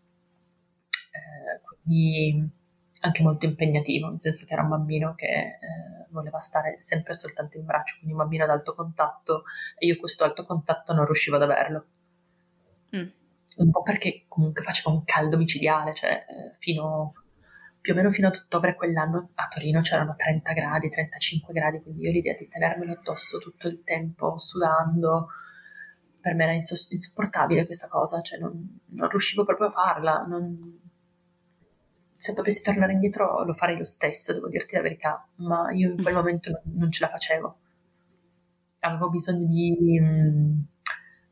[0.91, 2.59] eh, quindi
[3.01, 7.57] anche molto impegnativo, nel senso che era un bambino che eh, voleva stare sempre soltanto
[7.57, 9.45] in braccio, quindi un bambino ad alto contatto
[9.79, 11.87] e io questo alto contatto non riuscivo ad averlo.
[12.97, 13.09] Mm.
[13.57, 17.15] Un po' perché comunque faceva un caldo micidiale, cioè eh, fino
[17.81, 22.03] più o meno fino ad ottobre quell'anno a Torino c'erano 30 gradi, 35 gradi, quindi
[22.03, 25.29] io l'idea di tenermelo addosso tutto il tempo sudando,
[26.21, 30.25] per me era insopportabile questa cosa, cioè non, non riuscivo proprio a farla.
[30.29, 30.79] Non...
[32.17, 36.03] Se potessi tornare indietro lo farei lo stesso, devo dirti la verità, ma io in
[36.03, 37.57] quel momento non, non ce la facevo.
[38.81, 40.61] Avevo bisogno di, mm,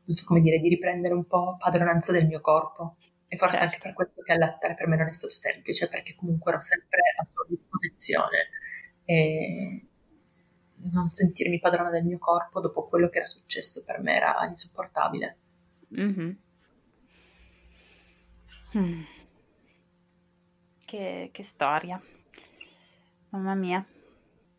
[0.05, 2.95] non so come dire, di riprendere un po' padronanza del mio corpo
[3.31, 3.65] e forse certo.
[3.65, 7.01] anche per questo che allattare per me non è stato semplice, perché comunque ero sempre
[7.15, 8.49] a sua disposizione
[9.05, 9.85] e
[10.91, 15.37] non sentirmi padrona del mio corpo dopo quello che era successo per me era insopportabile.
[15.99, 16.31] Mm-hmm.
[18.77, 19.01] Mm.
[20.85, 22.01] Che, che, storia,
[23.29, 23.85] mamma mia.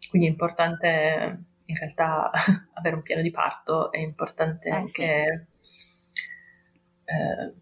[0.09, 2.31] Quindi è importante in realtà
[2.75, 6.23] avere un piano di parto, è importante eh, anche sì.
[7.05, 7.55] eh,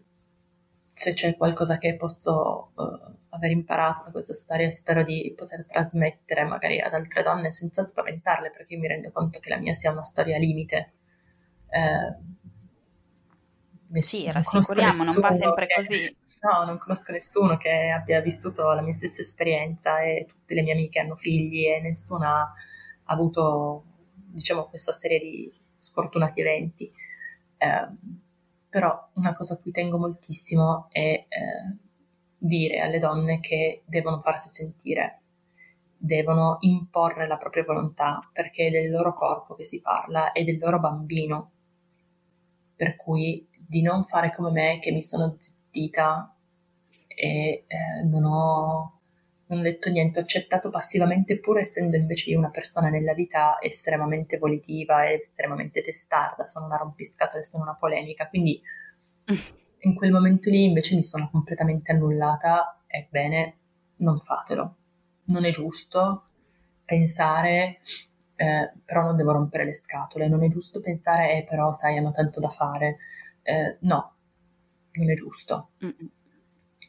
[0.99, 6.43] se c'è qualcosa che posso uh, aver imparato da questa storia, spero di poter trasmettere
[6.43, 9.91] magari ad altre donne senza spaventarle, perché io mi rendo conto che la mia sia
[9.91, 10.91] una storia limite.
[11.69, 12.17] Eh,
[14.01, 16.17] sì, rassicuriamo, non va sempre che, così.
[16.41, 20.73] No, non conosco nessuno che abbia vissuto la mia stessa esperienza e tutte le mie
[20.73, 22.53] amiche hanno figli e nessuna ha
[23.05, 23.85] avuto,
[24.15, 26.91] diciamo, questa serie di sfortunati eventi.
[27.55, 27.87] Eh,
[28.69, 31.27] però una cosa a cui tengo moltissimo è eh,
[32.37, 35.21] dire alle donne che devono farsi sentire,
[35.97, 40.59] devono imporre la propria volontà, perché è del loro corpo che si parla e del
[40.59, 41.51] loro bambino.
[42.75, 46.33] Per cui di non fare come me che mi sono zittita
[47.07, 48.98] e eh, non ho
[49.49, 53.57] non ho detto niente, ho accettato passivamente pur essendo invece io una persona nella vita
[53.59, 58.61] estremamente volitiva e estremamente testarda, sono una rompiscatole, sono una polemica, quindi
[59.81, 63.57] in quel momento lì invece mi sono completamente annullata, ebbene
[63.97, 64.75] non fatelo,
[65.25, 66.25] non è giusto
[66.85, 67.79] pensare
[68.35, 72.11] eh, però non devo rompere le scatole, non è giusto pensare eh però sai hanno
[72.11, 72.97] tanto da fare,
[73.41, 74.15] eh, no,
[74.93, 75.71] non è giusto,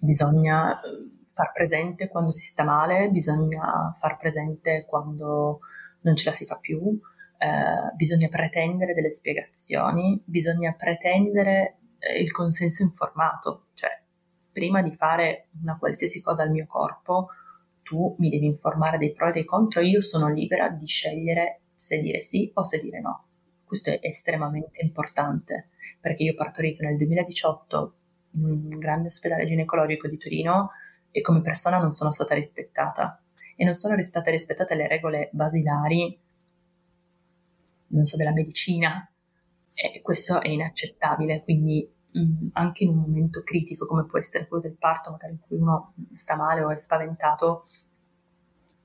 [0.00, 5.60] bisogna eh, far presente quando si sta male, bisogna far presente quando
[6.02, 7.00] non ce la si fa più,
[7.38, 13.88] eh, bisogna pretendere delle spiegazioni, bisogna pretendere eh, il consenso informato, cioè
[14.52, 17.28] prima di fare una qualsiasi cosa al mio corpo,
[17.82, 22.00] tu mi devi informare dei pro e dei contro, io sono libera di scegliere se
[22.00, 23.28] dire sì o se dire no.
[23.64, 27.94] Questo è estremamente importante perché io ho partorito nel 2018
[28.32, 30.70] in un grande ospedale ginecologico di Torino
[31.10, 33.20] e come persona non sono stata rispettata
[33.56, 36.18] e non sono state rispettate le regole basilari,
[37.88, 39.08] non so, della medicina
[39.74, 44.62] e questo è inaccettabile, quindi mh, anche in un momento critico come può essere quello
[44.62, 47.66] del parto, magari in cui uno sta male o è spaventato,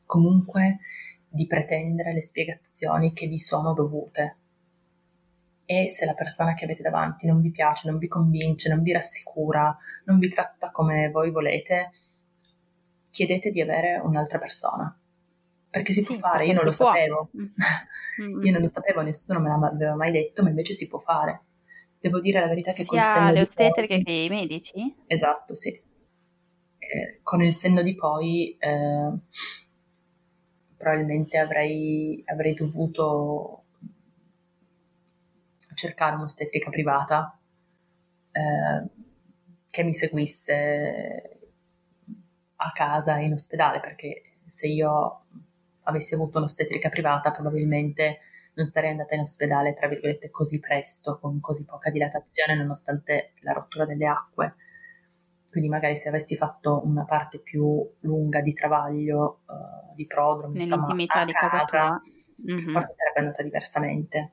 [0.06, 0.80] comunque
[1.28, 4.38] di pretendere le spiegazioni che vi sono dovute.
[5.66, 8.92] E se la persona che avete davanti non vi piace, non vi convince, non vi
[8.92, 11.92] rassicura, non vi tratta come voi volete,
[13.16, 14.94] chiedete di avere un'altra persona.
[15.70, 16.88] Perché si sì, può fare, io non lo può.
[16.88, 17.30] sapevo.
[17.38, 17.46] Mm.
[18.44, 21.44] io non lo sapevo, nessuno me l'aveva mai detto, ma invece si può fare.
[21.98, 24.96] Devo dire la verità che Sia con il le ostetriche che i medici?
[25.08, 25.70] Esatto, sì.
[25.70, 29.12] Eh, con il senno di poi eh,
[30.76, 33.64] probabilmente avrei, avrei dovuto
[35.74, 37.38] cercare un'ostetrica privata
[38.32, 38.90] eh,
[39.70, 41.35] che mi seguisse
[42.66, 45.26] a casa in ospedale perché se io
[45.84, 48.20] avessi avuto un'ostetrica privata probabilmente
[48.56, 53.54] non sarei andata in ospedale tra virgolette così presto con così poca dilatazione nonostante la
[53.54, 54.56] rottura delle acque.
[55.50, 61.22] Quindi magari se avessi fatto una parte più lunga di travaglio uh, di prodromo nell'intimità
[61.22, 62.02] insomma, di casa, casa tua.
[62.54, 62.70] mm-hmm.
[62.70, 64.32] forse sarebbe andata diversamente.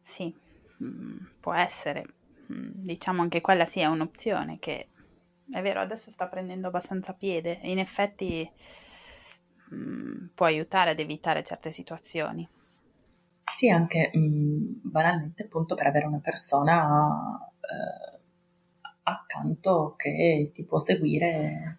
[0.00, 0.34] Sì.
[0.82, 2.04] Mm, può essere.
[2.52, 4.88] Mm, diciamo anche quella sia sì, un'opzione che
[5.50, 8.50] è vero, adesso sta prendendo abbastanza piede e in effetti
[9.70, 12.46] mh, mm, può aiutare ad evitare certe situazioni.
[13.52, 18.18] Sì, anche mh, mm, banalmente appunto per avere una persona eh,
[19.04, 21.78] accanto che ti può seguire,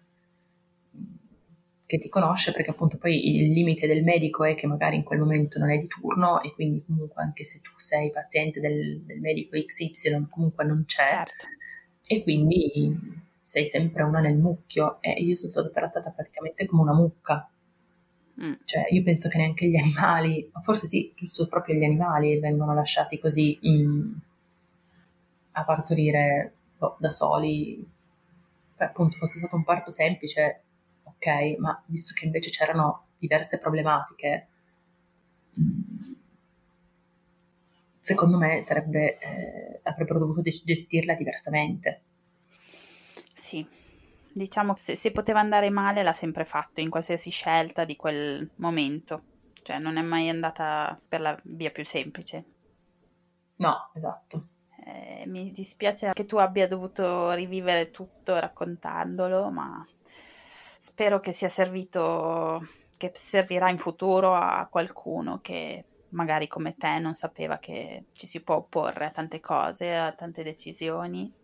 [1.86, 5.20] che ti conosce, perché appunto poi il limite del medico è che magari in quel
[5.20, 9.20] momento non è di turno e quindi comunque anche se tu sei paziente del, del
[9.20, 11.06] medico XY comunque non c'è.
[11.06, 11.46] Certo.
[12.04, 16.94] E quindi sei sempre una nel mucchio e io sono stata trattata praticamente come una
[16.94, 17.50] mucca.
[18.40, 18.52] Mm.
[18.62, 23.18] Cioè, io penso che neanche gli animali, forse sì, giusto proprio gli animali vengono lasciati
[23.18, 24.12] così mm,
[25.50, 27.84] a partorire boh, da soli.
[28.76, 30.62] Beh, appunto, fosse stato un parto semplice,
[31.02, 34.46] ok, ma visto che invece c'erano diverse problematiche,
[35.58, 36.12] mm,
[37.98, 42.02] secondo me sarebbe, eh, avrebbero dovuto gestirla diversamente.
[43.40, 43.66] Sì,
[44.34, 48.50] diciamo che se, se poteva andare male l'ha sempre fatto in qualsiasi scelta di quel
[48.56, 49.22] momento,
[49.62, 52.44] cioè non è mai andata per la via più semplice.
[53.56, 54.48] No, esatto.
[54.84, 59.86] Eh, mi dispiace che tu abbia dovuto rivivere tutto raccontandolo, ma
[60.78, 62.60] spero che sia servito,
[62.98, 68.42] che servirà in futuro a qualcuno che magari come te non sapeva che ci si
[68.42, 71.39] può opporre a tante cose, a tante decisioni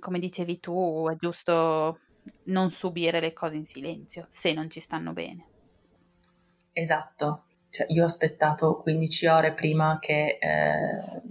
[0.00, 2.00] come dicevi tu, è giusto
[2.44, 5.46] non subire le cose in silenzio se non ci stanno bene.
[6.72, 11.22] Esatto, cioè, io ho aspettato 15 ore prima che eh,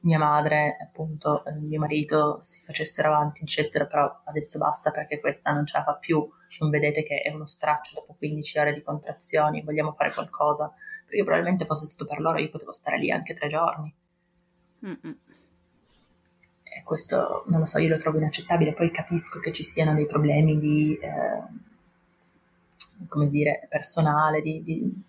[0.00, 5.52] mia madre appunto eh, mio marito si facessero avanti, dicessero però adesso basta perché questa
[5.52, 6.26] non ce la fa più,
[6.60, 10.72] non vedete che è uno straccio dopo 15 ore di contrazioni, vogliamo fare qualcosa,
[11.04, 13.94] perché probabilmente fosse stato per loro io potevo stare lì anche tre giorni.
[14.84, 15.27] Mm-mm
[16.82, 20.58] questo non lo so, io lo trovo inaccettabile, poi capisco che ci siano dei problemi
[20.58, 21.42] di, eh,
[23.08, 25.02] come dire, personale, di, di,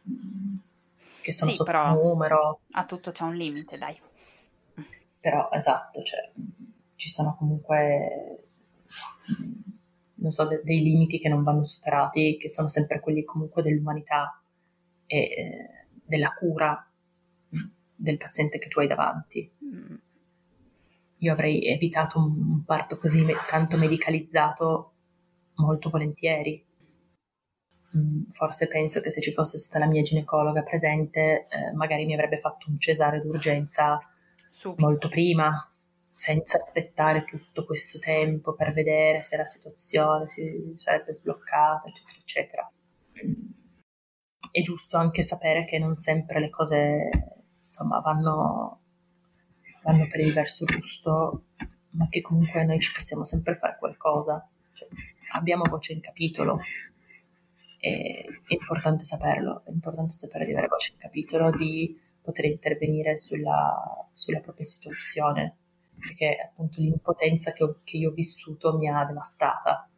[1.22, 2.62] che sono sì, sotto però numero.
[2.72, 4.00] A tutto c'è un limite, dai.
[5.20, 6.30] Però, esatto, cioè,
[6.96, 8.44] ci sono comunque,
[10.16, 14.42] non so, de- dei limiti che non vanno superati, che sono sempre quelli comunque dell'umanità
[15.06, 15.70] e eh,
[16.04, 16.86] della cura
[17.96, 19.52] del paziente che tu hai davanti.
[19.66, 19.96] Mm
[21.20, 24.94] io avrei evitato un parto così tanto medicalizzato
[25.56, 26.66] molto volentieri.
[27.98, 32.14] Mm, forse penso che se ci fosse stata la mia ginecologa presente, eh, magari mi
[32.14, 34.00] avrebbe fatto un cesare d'urgenza
[34.52, 34.86] Subito.
[34.86, 35.70] molto prima,
[36.14, 42.72] senza aspettare tutto questo tempo per vedere se la situazione si sarebbe sbloccata, eccetera, eccetera.
[43.26, 43.50] Mm,
[44.52, 47.10] è giusto anche sapere che non sempre le cose
[47.62, 48.79] insomma, vanno
[49.84, 51.44] vanno per il verso giusto,
[51.92, 54.48] ma che comunque noi ci possiamo sempre fare qualcosa.
[54.74, 54.88] Cioè,
[55.34, 56.60] abbiamo voce in capitolo.
[57.80, 64.08] È importante saperlo, è importante sapere di avere voce in capitolo, di poter intervenire sulla,
[64.14, 65.56] sulla propria situazione,
[65.98, 69.90] perché appunto l'impotenza che, ho, che io ho vissuto mi ha devastata.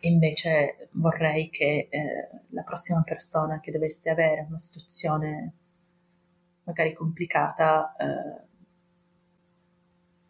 [0.00, 5.52] invece vorrei che eh, la prossima persona che dovesse avere una situazione
[6.64, 8.42] magari complicata eh,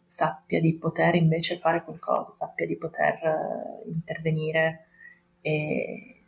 [0.07, 4.87] sappia di poter invece fare qualcosa, sappia di poter eh, intervenire
[5.41, 6.23] e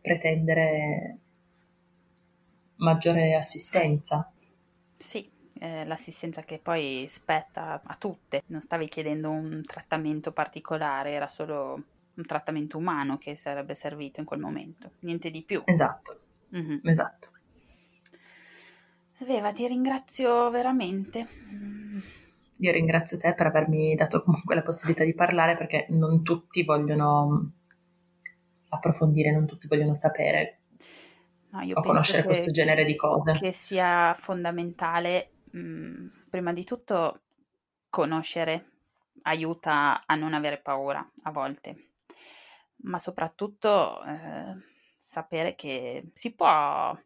[0.00, 1.18] pretendere
[2.76, 4.30] maggiore assistenza.
[4.94, 5.28] Sì,
[5.58, 11.82] eh, l'assistenza che poi spetta a tutte, non stavi chiedendo un trattamento particolare, era solo
[12.14, 15.62] un trattamento umano che sarebbe servito in quel momento, niente di più.
[15.64, 16.20] Esatto,
[16.54, 16.78] mm-hmm.
[16.86, 17.30] esatto.
[19.20, 21.26] Sveva, ti ringrazio veramente.
[22.56, 27.52] Io ringrazio te per avermi dato comunque la possibilità di parlare perché non tutti vogliono
[28.70, 30.60] approfondire, non tutti vogliono sapere
[31.50, 33.32] no, o conoscere questo genere di cose.
[33.32, 37.20] Che sia fondamentale, mh, mm, prima di tutto,
[37.90, 38.70] conoscere
[39.24, 41.90] aiuta a non avere paura a volte
[42.82, 44.56] ma soprattutto eh,
[44.96, 46.96] sapere che si può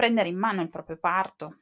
[0.00, 1.58] prendere in mano il proprio parto,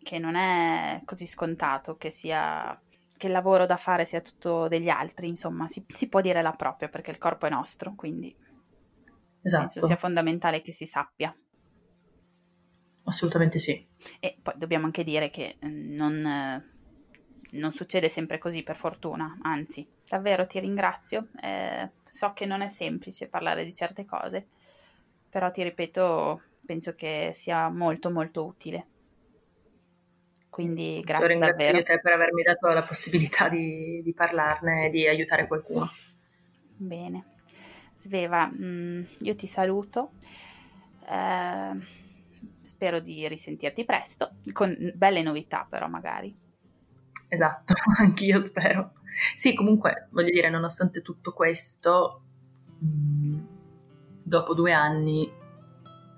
[0.00, 2.80] che non è così scontato che sia
[3.16, 6.52] che il lavoro da fare sia tutto degli altri, insomma, si, si può dire la
[6.52, 8.32] propria perché il corpo è nostro, quindi
[9.42, 9.62] esatto.
[9.62, 11.36] penso sia fondamentale che si sappia.
[13.06, 13.84] Assolutamente sì.
[14.20, 16.72] E poi dobbiamo anche dire che mm, non
[17.54, 21.28] non succede sempre così per fortuna, anzi, davvero ti ringrazio.
[21.40, 24.48] Eh, so che non è semplice parlare di certe cose,
[25.28, 28.86] però ti ripeto, penso che sia molto molto utile.
[30.48, 31.84] Quindi grazie Io ringrazio davvero.
[31.84, 35.90] te per avermi dato la possibilità di, di parlarne e di aiutare qualcuno.
[36.76, 37.32] Bene.
[37.98, 40.12] Sveva, mm, io ti saluto.
[41.08, 42.02] Eh,
[42.60, 46.34] spero di risentirti presto, con belle novità però magari.
[47.28, 48.92] Esatto, anch'io spero.
[49.36, 52.22] Sì, comunque, voglio dire, nonostante tutto questo,
[52.84, 53.38] mm,
[54.22, 55.30] dopo due anni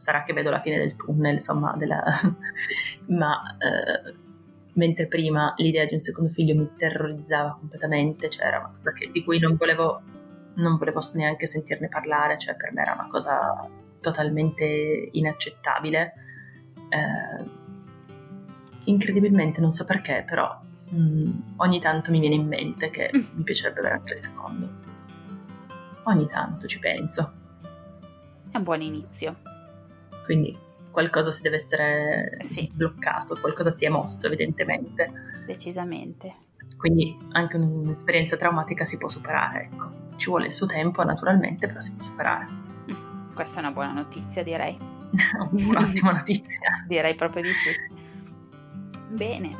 [0.06, 2.00] sarà che vedo la fine del tunnel, insomma, della...
[3.08, 4.14] ma eh,
[4.74, 9.10] mentre prima l'idea di un secondo figlio mi terrorizzava completamente, cioè era una cosa che,
[9.10, 10.00] di cui non volevo,
[10.54, 13.68] non volevo neanche sentirne parlare, cioè per me era una cosa
[14.00, 16.12] totalmente inaccettabile.
[16.88, 17.50] Eh,
[18.84, 20.56] incredibilmente, non so perché, però
[20.94, 23.20] mm, ogni tanto mi viene in mente che mm.
[23.38, 24.68] mi piacerebbe avere tre secondi.
[26.04, 27.32] Ogni tanto ci penso.
[28.52, 29.55] È un buon inizio.
[30.26, 30.58] Quindi
[30.90, 32.66] qualcosa si deve essere sì.
[32.66, 35.12] sbloccato, qualcosa si è mosso evidentemente.
[35.46, 36.34] Decisamente.
[36.76, 40.04] Quindi anche un'esperienza traumatica si può superare, ecco.
[40.16, 42.46] Ci vuole il suo tempo naturalmente, però si può superare.
[42.90, 44.76] Mm, questa è una buona notizia, direi.
[45.52, 46.84] Un'ottima notizia.
[46.88, 48.04] direi proprio di sì.
[49.10, 49.54] Bene,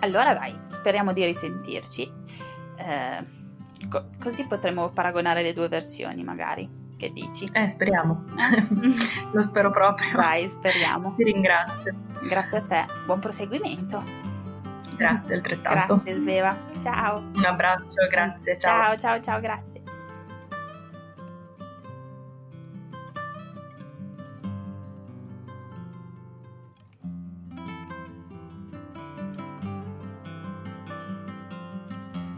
[0.00, 2.12] allora dai, speriamo di risentirci.
[2.76, 3.26] Eh,
[3.88, 6.81] co- così potremo paragonare le due versioni, magari.
[7.02, 7.48] Che dici?
[7.52, 8.26] Eh, speriamo.
[9.32, 10.14] Lo spero proprio.
[10.14, 11.12] Dai, speriamo.
[11.16, 11.96] Ti ringrazio.
[12.28, 12.86] Grazie a te.
[13.06, 14.04] Buon proseguimento.
[14.96, 15.96] Grazie altrettanto.
[15.96, 16.56] Grazie Sveva.
[16.78, 17.18] Ciao.
[17.18, 18.56] Un abbraccio, grazie.
[18.56, 19.82] Ciao, ciao, ciao, ciao grazie.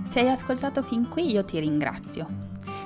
[0.04, 2.43] Se hai ascoltato fin qui io ti ringrazio.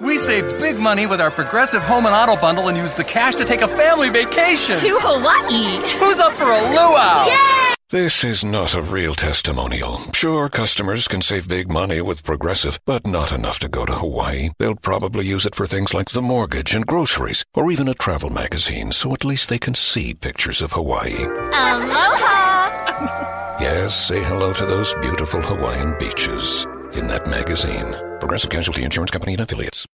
[0.00, 3.36] We saved big money with our Progressive Home and Auto bundle and used the cash
[3.36, 5.76] to take a family vacation to Hawaii.
[6.00, 7.26] Who's up for a luau?
[7.26, 7.74] Yay!
[7.90, 9.98] This is not a real testimonial.
[10.12, 14.50] Sure, customers can save big money with Progressive, but not enough to go to Hawaii.
[14.58, 18.30] They'll probably use it for things like the mortgage and groceries, or even a travel
[18.30, 21.22] magazine, so at least they can see pictures of Hawaii.
[21.22, 22.66] Aloha!
[23.60, 27.94] yes, say hello to those beautiful Hawaiian beaches in that magazine.
[28.20, 29.86] Progressive Casualty Insurance Company and Affiliates.